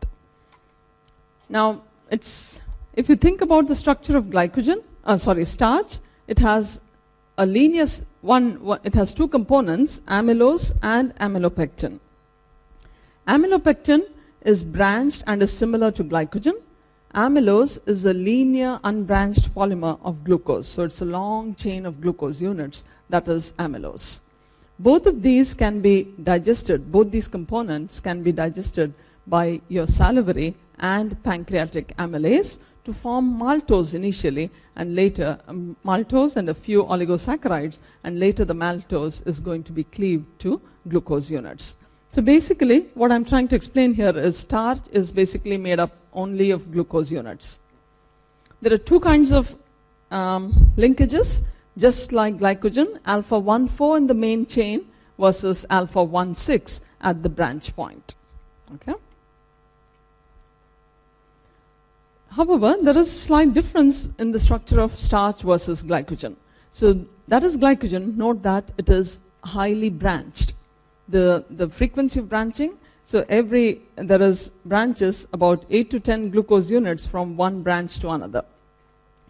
Now, 1.48 1.82
it's, 2.10 2.60
if 2.94 3.08
you 3.08 3.16
think 3.16 3.40
about 3.40 3.66
the 3.66 3.74
structure 3.74 4.16
of 4.16 4.26
glycogen, 4.26 4.82
uh, 5.04 5.16
sorry, 5.16 5.44
starch, 5.44 5.98
it 6.30 6.38
has 6.38 6.80
a 7.36 7.44
linear 7.44 7.86
one, 8.20 8.78
it 8.84 8.94
has 8.94 9.12
two 9.12 9.26
components, 9.26 10.00
amylose 10.06 10.72
and 10.82 11.14
amylopectin. 11.16 11.98
Amylopectin 13.26 14.02
is 14.42 14.62
branched 14.62 15.24
and 15.26 15.42
is 15.42 15.52
similar 15.52 15.90
to 15.90 16.04
glycogen. 16.04 16.54
amylose 17.14 17.78
is 17.86 18.04
a 18.04 18.14
linear 18.14 18.78
unbranched 18.84 19.52
polymer 19.54 19.98
of 20.02 20.22
glucose. 20.22 20.68
So 20.68 20.84
it's 20.84 21.00
a 21.00 21.04
long 21.04 21.54
chain 21.56 21.84
of 21.84 22.00
glucose 22.00 22.40
units 22.40 22.84
that 23.08 23.26
is 23.26 23.52
amylose. 23.58 24.20
Both 24.78 25.06
of 25.06 25.22
these 25.22 25.52
can 25.52 25.80
be 25.80 26.08
digested, 26.22 26.92
both 26.92 27.10
these 27.10 27.28
components 27.28 28.00
can 28.00 28.22
be 28.22 28.32
digested 28.32 28.94
by 29.26 29.60
your 29.68 29.86
salivary 29.86 30.54
and 30.78 31.22
pancreatic 31.24 31.94
amylase 31.96 32.58
to 32.90 32.96
form 32.98 33.38
maltose 33.40 33.94
initially 33.94 34.50
and 34.76 34.94
later 34.94 35.38
um, 35.48 35.76
maltose 35.84 36.36
and 36.36 36.48
a 36.48 36.54
few 36.54 36.84
oligosaccharides 36.84 37.78
and 38.04 38.18
later 38.18 38.44
the 38.44 38.54
maltose 38.54 39.26
is 39.26 39.40
going 39.40 39.62
to 39.62 39.72
be 39.72 39.84
cleaved 39.84 40.26
to 40.40 40.60
glucose 40.88 41.30
units. 41.30 41.76
So 42.08 42.20
basically 42.22 42.86
what 42.94 43.12
I'm 43.12 43.24
trying 43.24 43.48
to 43.48 43.56
explain 43.56 43.94
here 43.94 44.16
is 44.18 44.38
starch 44.38 44.80
is 44.90 45.12
basically 45.12 45.58
made 45.58 45.78
up 45.78 45.92
only 46.12 46.50
of 46.50 46.70
glucose 46.72 47.10
units. 47.10 47.60
There 48.60 48.72
are 48.72 48.84
two 48.92 49.00
kinds 49.00 49.30
of 49.30 49.54
um, 50.10 50.52
linkages 50.76 51.42
just 51.78 52.12
like 52.12 52.38
glycogen 52.38 52.98
alpha 53.06 53.38
1 53.38 53.68
4 53.68 53.96
in 53.98 54.06
the 54.08 54.14
main 54.14 54.44
chain 54.44 54.86
versus 55.18 55.64
alpha 55.70 56.02
1 56.02 56.34
6 56.34 56.80
at 57.00 57.22
the 57.22 57.28
branch 57.28 57.74
point. 57.76 58.14
Okay? 58.74 58.94
However, 62.30 62.76
there 62.80 62.96
is 62.96 63.08
a 63.08 63.20
slight 63.26 63.54
difference 63.54 64.10
in 64.18 64.30
the 64.30 64.38
structure 64.38 64.80
of 64.80 64.96
starch 64.96 65.42
versus 65.42 65.82
glycogen. 65.82 66.36
So 66.72 67.04
that 67.26 67.42
is 67.42 67.56
glycogen. 67.56 68.16
Note 68.16 68.42
that 68.42 68.70
it 68.78 68.88
is 68.88 69.18
highly 69.42 69.90
branched. 69.90 70.54
The, 71.08 71.44
the 71.50 71.68
frequency 71.68 72.20
of 72.20 72.28
branching, 72.28 72.78
so 73.04 73.24
every, 73.28 73.82
there 73.96 74.22
is 74.22 74.50
branches 74.64 75.26
about 75.32 75.64
8 75.68 75.90
to 75.90 75.98
10 75.98 76.30
glucose 76.30 76.70
units 76.70 77.04
from 77.04 77.36
one 77.36 77.62
branch 77.62 77.98
to 77.98 78.10
another. 78.10 78.44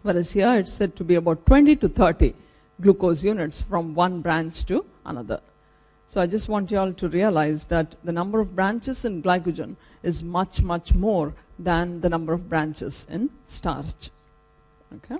Whereas 0.03 0.31
here 0.31 0.53
it's 0.53 0.73
said 0.73 0.95
to 0.97 1.03
be 1.03 1.15
about 1.15 1.45
20 1.47 1.75
to 1.77 1.89
30 1.89 2.35
glucose 2.79 3.23
units 3.23 3.61
from 3.61 3.95
one 3.95 4.21
branch 4.21 4.63
to 4.65 4.85
another. 5.05 5.41
So 6.07 6.21
I 6.21 6.27
just 6.27 6.49
want 6.49 6.69
you 6.69 6.77
all 6.77 6.93
to 6.93 7.07
realize 7.07 7.65
that 7.67 7.95
the 8.03 8.11
number 8.11 8.39
of 8.39 8.55
branches 8.55 9.05
in 9.05 9.23
glycogen 9.23 9.75
is 10.03 10.21
much, 10.21 10.61
much 10.61 10.93
more 10.93 11.33
than 11.63 12.01
the 12.01 12.09
number 12.09 12.33
of 12.33 12.49
branches 12.49 13.07
in 13.09 13.29
starch. 13.45 14.09
Okay? 14.95 15.17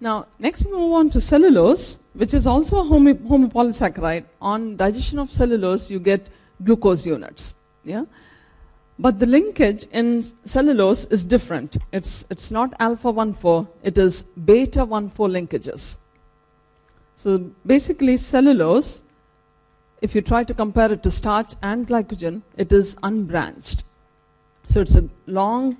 Now, 0.00 0.26
next 0.38 0.64
we 0.64 0.72
move 0.72 0.92
on 0.92 1.10
to 1.10 1.20
cellulose, 1.20 1.98
which 2.14 2.34
is 2.34 2.46
also 2.46 2.80
a 2.80 2.84
homo- 2.84 3.14
homopolysaccharide. 3.14 4.24
On 4.40 4.76
digestion 4.76 5.18
of 5.18 5.30
cellulose, 5.30 5.90
you 5.90 5.98
get 5.98 6.28
glucose 6.62 7.06
units. 7.06 7.54
Yeah? 7.84 8.04
But 8.98 9.18
the 9.18 9.26
linkage 9.26 9.86
in 9.92 10.22
cellulose 10.44 11.04
is 11.06 11.24
different. 11.24 11.76
It's, 11.92 12.24
it's 12.30 12.50
not 12.50 12.74
alpha 12.78 13.10
1 13.10 13.34
4, 13.34 13.68
it 13.82 13.98
is 13.98 14.22
beta 14.22 14.84
1 14.84 15.10
4 15.10 15.28
linkages. 15.28 15.98
So 17.14 17.38
basically, 17.64 18.16
cellulose 18.16 19.02
if 20.00 20.14
you 20.14 20.20
try 20.20 20.44
to 20.44 20.54
compare 20.54 20.92
it 20.92 21.02
to 21.02 21.10
starch 21.10 21.54
and 21.62 21.86
glycogen, 21.86 22.42
it 22.56 22.72
is 22.72 22.96
unbranched. 23.02 23.84
So 24.64 24.80
it's 24.80 24.94
a 24.94 25.08
long 25.26 25.76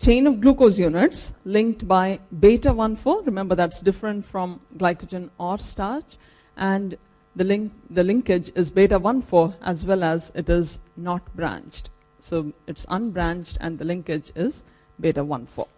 chain 0.00 0.26
of 0.26 0.40
glucose 0.40 0.78
units 0.78 1.32
linked 1.44 1.86
by 1.86 2.18
beta 2.40 2.72
1 2.72 2.96
4. 2.96 3.22
Remember, 3.22 3.54
that's 3.54 3.80
different 3.80 4.26
from 4.26 4.60
glycogen 4.76 5.30
or 5.38 5.58
starch. 5.58 6.16
And 6.56 6.96
the, 7.36 7.44
link, 7.44 7.72
the 7.88 8.02
linkage 8.02 8.50
is 8.54 8.70
beta 8.70 8.98
1 8.98 9.22
4 9.22 9.54
as 9.62 9.84
well 9.84 10.02
as 10.02 10.32
it 10.34 10.50
is 10.50 10.80
not 10.96 11.22
branched. 11.36 11.90
So 12.18 12.52
it's 12.66 12.84
unbranched 12.88 13.58
and 13.60 13.78
the 13.78 13.84
linkage 13.84 14.32
is 14.34 14.64
beta 14.98 15.22
1 15.22 15.46
4. 15.46 15.68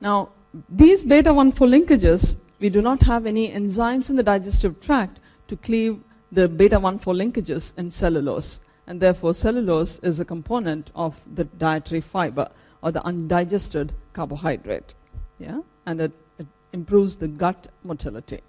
Now, 0.00 0.30
these 0.68 1.04
beta 1.04 1.32
1 1.32 1.52
4 1.52 1.66
linkages, 1.68 2.36
we 2.58 2.70
do 2.70 2.82
not 2.82 3.02
have 3.02 3.26
any 3.26 3.50
enzymes 3.50 4.10
in 4.10 4.16
the 4.16 4.22
digestive 4.22 4.80
tract 4.80 5.20
to 5.48 5.56
cleave 5.56 6.00
the 6.32 6.48
beta 6.48 6.80
1 6.80 6.98
4 6.98 7.14
linkages 7.14 7.72
in 7.76 7.90
cellulose. 7.90 8.60
And 8.86 9.00
therefore, 9.00 9.34
cellulose 9.34 9.98
is 10.00 10.18
a 10.18 10.24
component 10.24 10.90
of 10.94 11.20
the 11.32 11.44
dietary 11.44 12.00
fiber 12.00 12.48
or 12.82 12.90
the 12.90 13.04
undigested 13.04 13.92
carbohydrate. 14.12 14.94
Yeah? 15.38 15.60
And 15.86 16.00
it, 16.00 16.12
it 16.38 16.46
improves 16.72 17.16
the 17.18 17.28
gut 17.28 17.68
motility. 17.84 18.40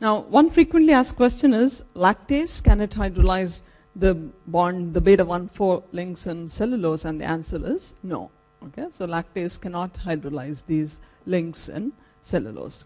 Now, 0.00 0.20
one 0.20 0.50
frequently 0.50 0.92
asked 0.92 1.16
question 1.16 1.54
is 1.54 1.82
lactase, 1.94 2.62
can 2.62 2.82
it 2.82 2.90
hydrolyze 2.90 3.62
the 3.94 4.14
bond, 4.46 4.92
the 4.92 5.00
beta 5.00 5.24
1 5.24 5.48
4 5.48 5.82
links 5.92 6.26
in 6.26 6.50
cellulose? 6.50 7.04
And 7.04 7.20
the 7.20 7.24
answer 7.24 7.60
is 7.64 7.94
no. 8.02 8.30
Okay? 8.66 8.88
So, 8.90 9.06
lactase 9.06 9.58
cannot 9.58 9.94
hydrolyze 9.94 10.66
these 10.66 11.00
links 11.24 11.68
in 11.68 11.92
cellulose. 12.22 12.84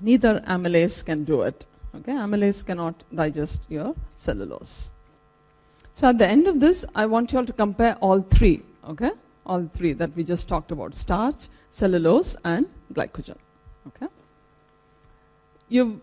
Neither 0.00 0.40
amylase 0.40 1.04
can 1.04 1.24
do 1.24 1.42
it. 1.42 1.66
Okay, 1.96 2.12
amylase 2.12 2.64
cannot 2.66 3.04
digest 3.14 3.62
your 3.68 3.94
cellulose. 4.16 4.90
So 5.94 6.08
at 6.08 6.18
the 6.18 6.28
end 6.28 6.46
of 6.46 6.60
this, 6.60 6.84
I 6.94 7.06
want 7.06 7.32
you 7.32 7.38
all 7.38 7.46
to 7.46 7.52
compare 7.52 7.94
all 7.96 8.20
three, 8.20 8.62
okay? 8.86 9.12
All 9.46 9.70
three 9.72 9.92
that 9.94 10.14
we 10.14 10.24
just 10.24 10.48
talked 10.48 10.70
about 10.70 10.94
starch, 10.94 11.48
cellulose, 11.70 12.36
and 12.44 12.66
glycogen. 12.92 13.38
Okay? 13.86 14.06
You've 15.68 16.00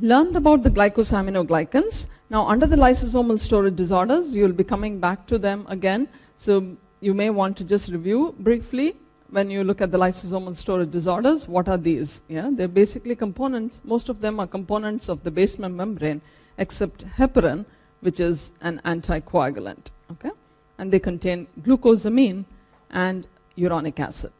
learned 0.00 0.36
about 0.36 0.62
the 0.62 0.70
glycosaminoglycans. 0.70 2.06
Now, 2.30 2.46
under 2.46 2.66
the 2.66 2.76
lysosomal 2.76 3.40
storage 3.40 3.74
disorders, 3.74 4.32
you'll 4.32 4.52
be 4.52 4.64
coming 4.64 5.00
back 5.00 5.26
to 5.26 5.38
them 5.38 5.66
again. 5.68 6.08
So 6.36 6.76
you 7.00 7.12
may 7.12 7.30
want 7.30 7.56
to 7.56 7.64
just 7.64 7.88
review 7.88 8.34
briefly 8.38 8.96
when 9.32 9.50
you 9.50 9.64
look 9.64 9.80
at 9.80 9.90
the 9.90 9.98
lysosomal 9.98 10.54
storage 10.54 10.90
disorders, 10.90 11.48
what 11.48 11.66
are 11.66 11.78
these? 11.78 12.22
Yeah, 12.28 12.50
they're 12.52 12.68
basically 12.68 13.16
components. 13.16 13.80
Most 13.82 14.10
of 14.10 14.20
them 14.20 14.38
are 14.38 14.46
components 14.46 15.08
of 15.08 15.24
the 15.24 15.30
basement 15.30 15.74
membrane, 15.74 16.20
except 16.58 17.06
heparin, 17.16 17.64
which 18.02 18.20
is 18.20 18.52
an 18.60 18.80
anticoagulant. 18.84 19.86
Okay, 20.10 20.30
and 20.76 20.92
they 20.92 20.98
contain 20.98 21.46
glucosamine 21.62 22.44
and 22.90 23.26
uronic 23.56 23.98
acid, 23.98 24.32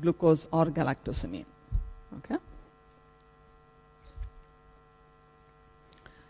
glucose 0.00 0.46
or 0.52 0.66
galactosamine. 0.66 1.44
Okay. 2.18 2.36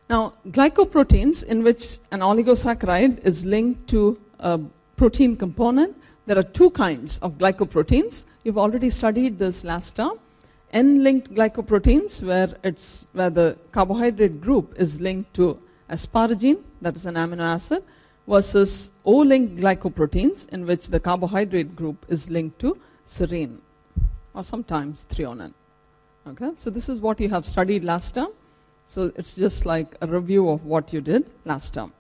Now, 0.09 0.33
glycoproteins, 0.49 1.45
in 1.45 1.63
which 1.63 1.99
an 2.11 2.21
oligosaccharide 2.21 3.23
is 3.27 3.45
linked 3.45 3.89
to 3.89 4.19
a 4.39 4.59
protein 4.97 5.37
component, 5.37 5.95
there 6.27 6.39
are 6.39 6.43
two 6.43 6.71
kinds 6.71 7.19
of 7.19 7.39
glycoproteins. 7.39 8.25
You've 8.45 8.59
already 8.59 8.91
studied 8.91 9.39
this 9.39 9.65
last 9.65 9.97
term. 9.97 10.19
N-linked 10.73 11.33
glycoproteins, 11.35 12.23
where 12.23 12.57
it's 12.65 13.09
where 13.13 13.31
the 13.31 13.57
carbohydrate 13.73 14.41
group 14.41 14.75
is 14.77 15.01
linked 15.01 15.33
to 15.35 15.59
asparagine, 15.89 16.63
that 16.83 16.97
is 16.97 17.07
an 17.07 17.15
amino 17.15 17.41
acid, 17.41 17.85
versus 18.27 18.91
O-linked 19.05 19.57
glycoproteins, 19.57 20.49
in 20.49 20.67
which 20.67 20.89
the 20.89 20.99
carbohydrate 20.99 21.77
group 21.77 22.05
is 22.09 22.29
linked 22.29 22.59
to 22.59 22.77
serine, 23.07 23.59
or 24.35 24.43
sometimes 24.43 25.07
threonine. 25.09 25.55
Okay, 26.27 26.51
so 26.57 26.71
this 26.71 26.89
is 26.89 27.01
what 27.01 27.21
you 27.21 27.29
have 27.29 27.47
studied 27.47 27.85
last 27.85 28.15
term. 28.15 28.33
So 28.89 29.13
it's 29.15 29.37
just 29.37 29.65
like 29.65 29.97
a 30.01 30.09
review 30.09 30.49
of 30.49 30.65
what 30.65 30.93
you 30.93 31.01
did 31.01 31.31
last 31.45 31.75
term. 31.75 31.93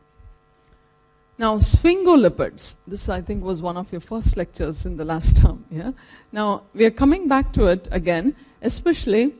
Now, 1.38 1.58
sphingolipids. 1.58 2.76
This, 2.86 3.08
I 3.08 3.20
think, 3.20 3.44
was 3.44 3.60
one 3.60 3.76
of 3.76 3.92
your 3.92 4.00
first 4.00 4.36
lectures 4.36 4.86
in 4.86 4.96
the 4.96 5.04
last 5.04 5.36
term. 5.36 5.64
Yeah. 5.70 5.92
Now, 6.32 6.62
we 6.74 6.86
are 6.86 6.90
coming 6.90 7.28
back 7.28 7.52
to 7.52 7.66
it 7.66 7.88
again, 7.90 8.34
especially 8.62 9.34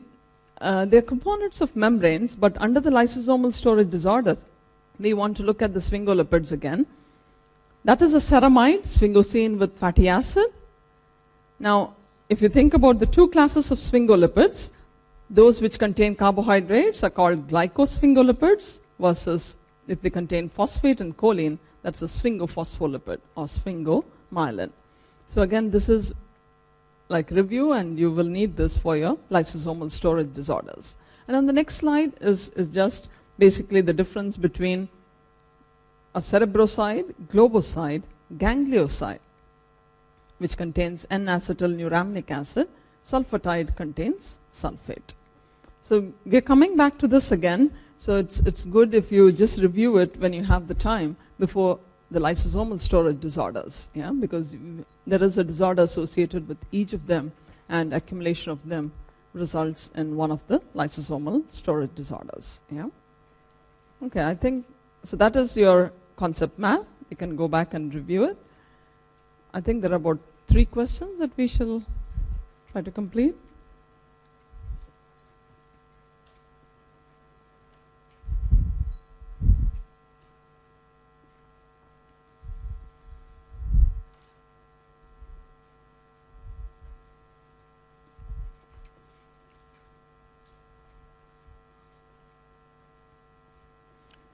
uh, 0.61 0.85
they're 0.85 1.01
components 1.01 1.59
of 1.61 1.75
membranes, 1.75 2.35
but 2.35 2.55
under 2.61 2.79
the 2.79 2.91
lysosomal 2.91 3.51
storage 3.51 3.89
disorders, 3.89 4.45
we 4.99 5.13
want 5.13 5.37
to 5.37 5.43
look 5.43 5.61
at 5.61 5.73
the 5.73 5.79
sphingolipids 5.79 6.51
again. 6.51 6.85
That 7.83 8.01
is 8.01 8.13
a 8.13 8.17
ceramide, 8.17 8.83
sphingosine 8.83 9.57
with 9.57 9.75
fatty 9.75 10.07
acid. 10.07 10.47
Now, 11.59 11.95
if 12.29 12.41
you 12.41 12.49
think 12.49 12.73
about 12.73 12.99
the 12.99 13.05
two 13.05 13.29
classes 13.29 13.71
of 13.71 13.79
sphingolipids, 13.79 14.69
those 15.29 15.61
which 15.61 15.79
contain 15.79 16.15
carbohydrates 16.15 17.03
are 17.03 17.09
called 17.09 17.47
glycosphingolipids 17.47 18.79
versus 18.99 19.57
if 19.87 20.01
they 20.01 20.09
contain 20.09 20.49
phosphate 20.49 21.01
and 21.01 21.15
choline, 21.17 21.57
that's 21.87 22.01
a 22.01 22.05
sphingophospholipid 22.05 23.19
or 23.37 23.45
sphingomyelin. 23.45 24.71
So 25.29 25.41
again, 25.41 25.71
this 25.71 25.87
is 25.87 26.13
like 27.07 27.31
review 27.31 27.71
and 27.71 27.97
you 27.97 28.11
will 28.11 28.25
need 28.25 28.57
this 28.57 28.77
for 28.77 28.97
your 28.97 29.17
lysosomal 29.31 29.89
storage 29.89 30.33
disorders. 30.33 30.97
And 31.29 31.37
on 31.37 31.45
the 31.45 31.53
next 31.53 31.75
slide 31.75 32.11
is, 32.19 32.49
is 32.57 32.67
just 32.67 33.07
basically 33.39 33.79
the 33.79 33.93
difference 33.93 34.35
between 34.35 34.89
a 36.13 36.19
cerebroside, 36.19 37.13
globoside, 37.31 38.03
ganglioside, 38.35 39.19
which 40.39 40.57
contains 40.57 41.07
N-acetyl 41.09 41.73
neuraminic 41.73 42.29
acid, 42.29 42.67
sulfatide 43.05 43.77
contains 43.77 44.39
sulfate. 44.53 45.13
So 45.87 46.11
we're 46.25 46.41
coming 46.41 46.75
back 46.75 46.97
to 46.97 47.07
this 47.07 47.31
again. 47.31 47.71
So 47.97 48.17
it's, 48.17 48.41
it's 48.41 48.65
good 48.65 48.93
if 48.93 49.09
you 49.09 49.31
just 49.31 49.57
review 49.59 49.99
it 49.99 50.19
when 50.19 50.33
you 50.33 50.43
have 50.43 50.67
the 50.67 50.73
time 50.73 51.15
before 51.39 51.79
the 52.09 52.19
lysosomal 52.19 52.79
storage 52.79 53.19
disorders, 53.19 53.89
yeah, 53.93 54.11
because 54.11 54.55
there 55.05 55.21
is 55.21 55.37
a 55.37 55.43
disorder 55.43 55.83
associated 55.83 56.47
with 56.47 56.57
each 56.71 56.93
of 56.93 57.07
them, 57.07 57.31
and 57.69 57.93
accumulation 57.93 58.51
of 58.51 58.67
them 58.67 58.91
results 59.33 59.91
in 59.95 60.15
one 60.15 60.31
of 60.31 60.45
the 60.47 60.61
lysosomal 60.73 61.43
storage 61.49 61.93
disorders, 61.95 62.61
yeah. 62.71 62.87
Okay, 64.03 64.23
I 64.23 64.35
think 64.35 64.65
so. 65.03 65.17
That 65.17 65.35
is 65.35 65.57
your 65.57 65.91
concept 66.15 66.57
map. 66.59 66.85
You 67.09 67.17
can 67.17 67.35
go 67.35 67.47
back 67.47 67.73
and 67.73 67.93
review 67.93 68.25
it. 68.25 68.37
I 69.53 69.61
think 69.61 69.81
there 69.81 69.91
are 69.91 69.95
about 69.95 70.19
three 70.47 70.65
questions 70.65 71.19
that 71.19 71.31
we 71.35 71.47
shall 71.47 71.83
try 72.71 72.81
to 72.81 72.91
complete. 72.91 73.35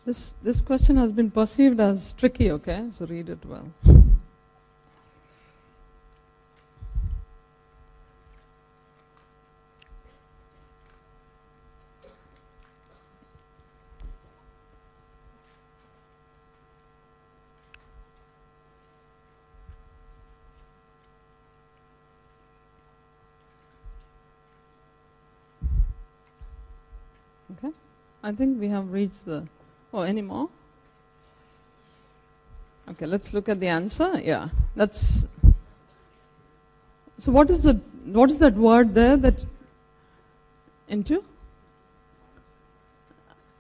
This, 0.06 0.34
this 0.44 0.60
question 0.60 0.98
has 0.98 1.14
been 1.14 1.32
perceived 1.32 1.80
as 1.80 2.12
tricky, 2.14 2.52
okay? 2.52 2.90
So 2.92 3.06
read 3.06 3.30
it 3.30 3.46
well. 3.46 3.70
Okay? 27.58 27.72
I 28.22 28.34
think 28.34 28.60
we 28.60 28.68
have 28.68 28.92
reached 28.92 29.24
the. 29.24 29.48
Oh, 29.94 30.02
any 30.02 30.22
more? 30.22 30.50
Okay, 32.90 33.06
let's 33.06 33.34
look 33.34 33.48
at 33.48 33.60
the 33.60 33.68
answer. 33.68 34.20
Yeah, 34.20 34.50
that's. 34.76 35.26
So, 37.20 37.32
what 37.32 37.50
is 37.50 37.64
the 37.64 37.74
what 38.06 38.32
is 38.32 38.40
that 38.40 38.56
word 38.56 38.96
there 38.96 39.16
that 39.18 39.46
into? 40.90 41.24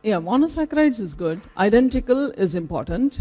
Yeah, 0.02 0.18
monosaccharides 0.18 1.00
is 1.00 1.14
good. 1.14 1.40
Identical 1.58 2.32
is 2.32 2.56
important. 2.56 3.20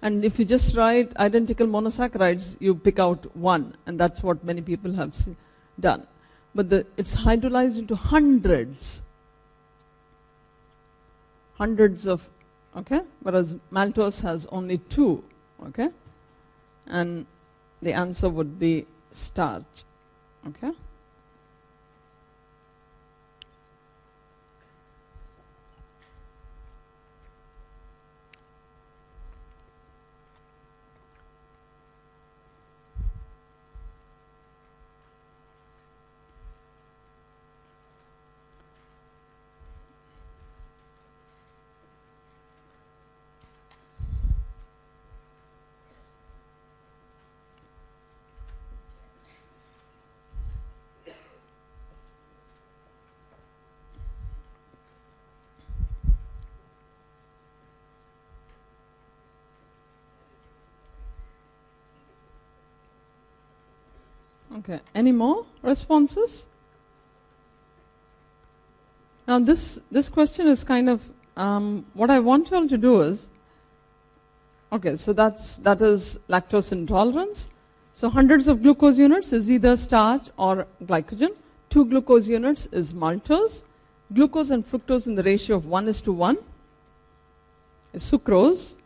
And 0.00 0.24
if 0.24 0.38
you 0.38 0.44
just 0.44 0.76
write 0.76 1.16
identical 1.16 1.66
monosaccharides, 1.66 2.56
you 2.60 2.76
pick 2.76 3.00
out 3.00 3.34
one, 3.34 3.76
and 3.86 3.98
that's 3.98 4.22
what 4.22 4.44
many 4.44 4.60
people 4.60 4.92
have 4.92 5.16
done. 5.80 6.06
But 6.54 6.70
the, 6.70 6.86
it's 6.96 7.16
hydrolyzed 7.16 7.78
into 7.78 7.96
hundreds 7.96 9.02
hundreds 11.58 12.06
of 12.06 12.28
okay? 12.76 13.00
Whereas 13.20 13.56
maltose 13.72 14.22
has 14.22 14.46
only 14.46 14.78
two 14.78 15.24
okay? 15.66 15.90
And 16.86 17.26
the 17.82 17.92
answer 17.92 18.28
would 18.28 18.58
be 18.58 18.86
starch 19.12 19.84
okay 20.46 20.72
okay. 64.68 64.80
Any 64.94 65.12
more 65.12 65.46
responses? 65.62 66.46
Now 69.26 69.38
this 69.38 69.80
this 69.90 70.08
question 70.08 70.48
is 70.48 70.64
kind 70.64 70.88
of 70.88 71.10
um, 71.36 71.86
what 71.94 72.10
i 72.10 72.18
want 72.18 72.50
you 72.50 72.56
all 72.56 72.66
to 72.66 72.76
do 72.76 73.00
is 73.02 73.28
okay 74.72 74.96
so 74.96 75.12
that's 75.12 75.58
that 75.58 75.80
is 75.82 76.18
lactose 76.28 76.72
intolerance. 76.72 77.48
So 77.92 78.08
hundreds 78.08 78.46
of 78.46 78.62
glucose 78.62 78.96
units 78.96 79.32
is 79.32 79.50
either 79.50 79.76
starch 79.76 80.28
or 80.36 80.66
glycogen. 80.84 81.30
Two 81.68 81.84
glucose 81.84 82.28
units 82.28 82.66
is 82.70 82.92
maltose. 82.92 83.64
Glucose 84.14 84.50
and 84.50 84.64
fructose 84.64 85.06
in 85.08 85.16
the 85.16 85.22
ratio 85.22 85.56
of 85.56 85.66
1 85.66 85.88
is 85.88 86.00
to 86.02 86.12
1 86.12 86.38
is 87.92 88.10
sucrose. 88.10 88.76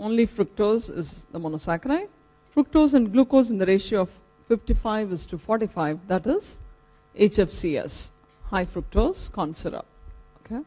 Only 0.00 0.26
fructose 0.26 0.88
is 0.96 1.26
the 1.30 1.38
monosaccharide. 1.38 2.08
Fructose 2.56 2.94
and 2.94 3.12
glucose 3.12 3.50
in 3.50 3.58
the 3.58 3.66
ratio 3.66 4.00
of 4.00 4.18
55 4.48 5.12
is 5.12 5.26
to 5.26 5.36
45 5.36 6.08
that 6.08 6.26
is 6.26 6.58
hfcs 7.18 8.10
high 8.50 8.64
fructose 8.64 9.30
corn 9.30 9.54
syrup 9.54 9.84
okay 10.40 10.62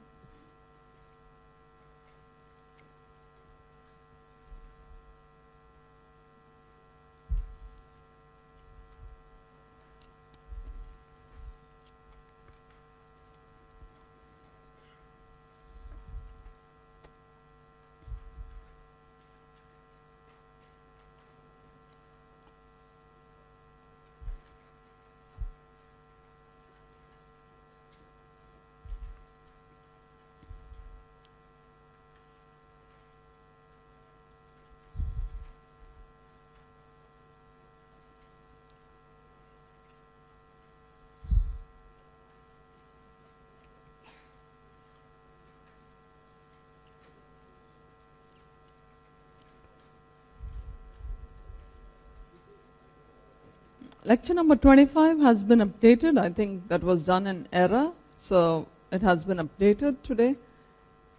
Lecture 54.11 54.33
number 54.33 54.57
25 54.57 55.19
has 55.19 55.41
been 55.41 55.59
updated. 55.59 56.19
I 56.19 56.29
think 56.37 56.67
that 56.67 56.83
was 56.83 57.05
done 57.05 57.27
in 57.27 57.47
error. 57.53 57.91
So 58.17 58.67
it 58.91 59.01
has 59.01 59.23
been 59.23 59.37
updated 59.37 60.01
today. 60.03 60.35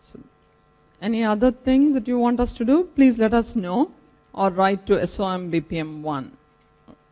So 0.03 0.20
any 1.01 1.24
other 1.24 1.53
things 1.53 1.95
that 1.95 2.07
you 2.07 2.18
want 2.18 2.38
us 2.38 2.53
to 2.59 2.66
do, 2.66 2.84
please 2.97 3.16
let 3.16 3.32
us 3.32 3.57
know 3.57 3.93
or 4.34 4.51
write 4.51 4.84
to 4.88 5.07
SOM 5.07 5.51
BPM 5.51 6.03
1. 6.03 6.36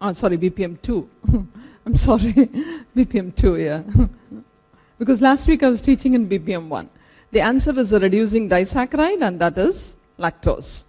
Uh, 0.03 0.12
sorry, 0.12 0.37
BPM 0.37 0.76
2. 0.83 1.09
I'm 1.87 1.97
sorry, 1.97 2.35
BPM 2.97 3.35
2, 3.35 3.57
yeah. 3.57 3.83
because 4.99 5.22
last 5.22 5.49
week 5.49 5.62
I 5.62 5.70
was 5.70 5.81
teaching 5.81 6.12
in 6.12 6.28
BPM 6.28 6.68
1. 6.68 6.91
The 7.33 7.41
answer 7.41 7.78
is 7.78 7.95
a 7.95 8.01
reducing 8.01 8.51
disaccharide 8.51 9.22
and 9.22 9.41
that 9.41 9.57
is 9.57 9.97
lactose. 10.18 10.85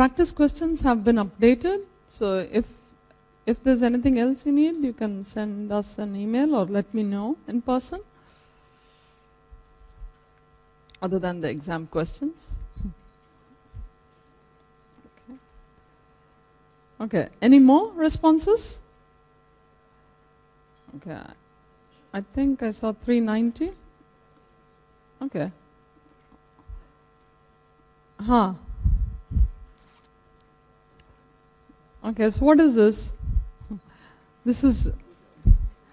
Practice 0.00 0.32
questions 0.32 0.80
have 0.80 1.04
been 1.04 1.16
updated. 1.16 1.82
So 2.08 2.48
if 2.50 2.64
if 3.44 3.62
there's 3.62 3.82
anything 3.82 4.18
else 4.18 4.46
you 4.46 4.52
need, 4.52 4.76
you 4.82 4.94
can 4.94 5.24
send 5.24 5.70
us 5.70 5.98
an 5.98 6.16
email 6.16 6.54
or 6.54 6.64
let 6.64 6.94
me 6.94 7.02
know 7.02 7.36
in 7.46 7.60
person. 7.60 8.00
Other 11.02 11.18
than 11.18 11.42
the 11.42 11.50
exam 11.50 11.86
questions. 11.86 12.46
okay. 15.08 15.36
Okay. 17.02 17.28
Any 17.42 17.58
more 17.58 17.92
responses? 17.92 18.80
Okay. 20.96 21.20
I 22.14 22.22
think 22.22 22.62
I 22.62 22.70
saw 22.70 22.92
390. 22.92 23.72
Okay. 25.28 25.52
Huh. 28.18 28.54
Okay, 32.02 32.30
so 32.30 32.44
what 32.44 32.60
is 32.60 32.74
this? 32.74 33.12
This 34.44 34.64
is, 34.64 34.90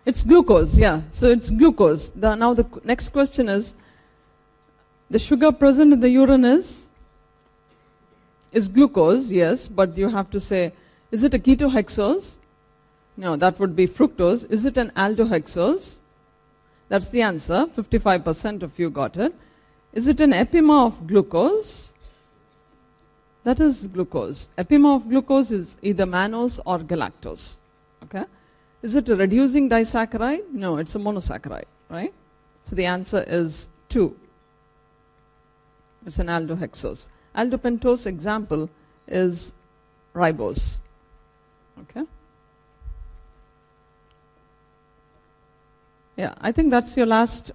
it's 0.05 0.23
glucose, 0.23 0.79
yeah. 0.79 1.01
So 1.11 1.27
it's 1.27 1.49
glucose. 1.49 2.09
The, 2.11 2.35
now 2.35 2.53
the 2.53 2.65
next 2.85 3.09
question 3.09 3.49
is, 3.49 3.75
the 5.09 5.19
sugar 5.19 5.51
present 5.51 5.91
in 5.91 5.99
the 5.99 6.09
urine 6.09 6.45
is, 6.45 6.87
is 8.53 8.69
glucose, 8.69 9.31
yes, 9.31 9.67
but 9.67 9.97
you 9.97 10.09
have 10.09 10.29
to 10.31 10.39
say, 10.39 10.71
is 11.11 11.23
it 11.23 11.33
a 11.33 11.39
ketohexose? 11.39 12.37
No, 13.17 13.35
that 13.35 13.59
would 13.59 13.75
be 13.75 13.87
fructose. 13.87 14.49
Is 14.49 14.63
it 14.63 14.77
an 14.77 14.91
aldohexose? 14.91 15.99
That's 16.87 17.09
the 17.09 17.21
answer. 17.21 17.65
55% 17.75 18.61
of 18.61 18.79
you 18.79 18.89
got 18.89 19.17
it. 19.17 19.33
Is 19.91 20.07
it 20.07 20.19
an 20.19 20.33
epimer 20.33 20.85
of 20.85 21.07
glucose? 21.07 21.93
That 23.47 23.61
is 23.61 23.87
glucose. 23.87 24.49
Epimer 24.57 24.95
of 24.95 25.07
glucose 25.09 25.51
is 25.51 25.77
either 25.81 26.05
mannose 26.05 26.59
or 26.65 26.79
galactose. 26.79 27.59
Okay? 28.03 28.25
Is 28.81 28.93
it 28.93 29.07
a 29.07 29.15
reducing 29.15 29.69
disaccharide? 29.69 30.51
No, 30.51 30.75
it's 30.75 30.95
a 30.95 30.99
monosaccharide, 30.99 31.63
right? 31.89 32.13
So 32.65 32.75
the 32.75 32.83
answer 32.83 33.23
is 33.25 33.69
2. 33.87 34.13
It's 36.05 36.19
an 36.19 36.27
aldohexose. 36.27 37.07
Aldopentose 37.37 38.05
example 38.05 38.69
is 39.07 39.53
ribose. 40.13 40.81
Okay? 41.83 42.03
Yeah, 46.17 46.33
I 46.41 46.51
think 46.51 46.69
that's 46.69 46.97
your 46.97 47.05
last 47.05 47.53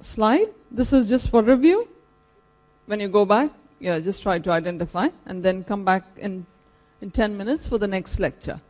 slide. 0.00 0.48
This 0.70 0.94
is 0.94 1.10
just 1.10 1.28
for 1.28 1.42
review. 1.42 1.86
When 2.86 3.00
you 3.00 3.08
go 3.08 3.26
back, 3.26 3.50
yeah, 3.80 3.98
just 3.98 4.22
try 4.22 4.38
to 4.38 4.50
identify 4.50 5.08
and 5.26 5.42
then 5.42 5.64
come 5.64 5.84
back 5.84 6.04
in, 6.16 6.46
in 7.00 7.10
10 7.10 7.36
minutes 7.36 7.66
for 7.66 7.78
the 7.78 7.86
next 7.86 8.18
lecture. 8.18 8.60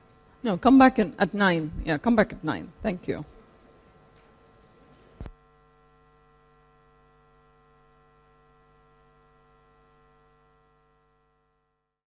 No, 0.42 0.57
come 0.57 0.78
back 0.78 0.98
in, 0.98 1.14
at 1.18 1.34
9. 1.34 1.70
Yeah, 1.84 1.98
come 1.98 2.16
back 2.16 2.32
at 2.32 2.42
9. 2.42 2.72
Thank 2.82 3.09
you. 3.09 3.24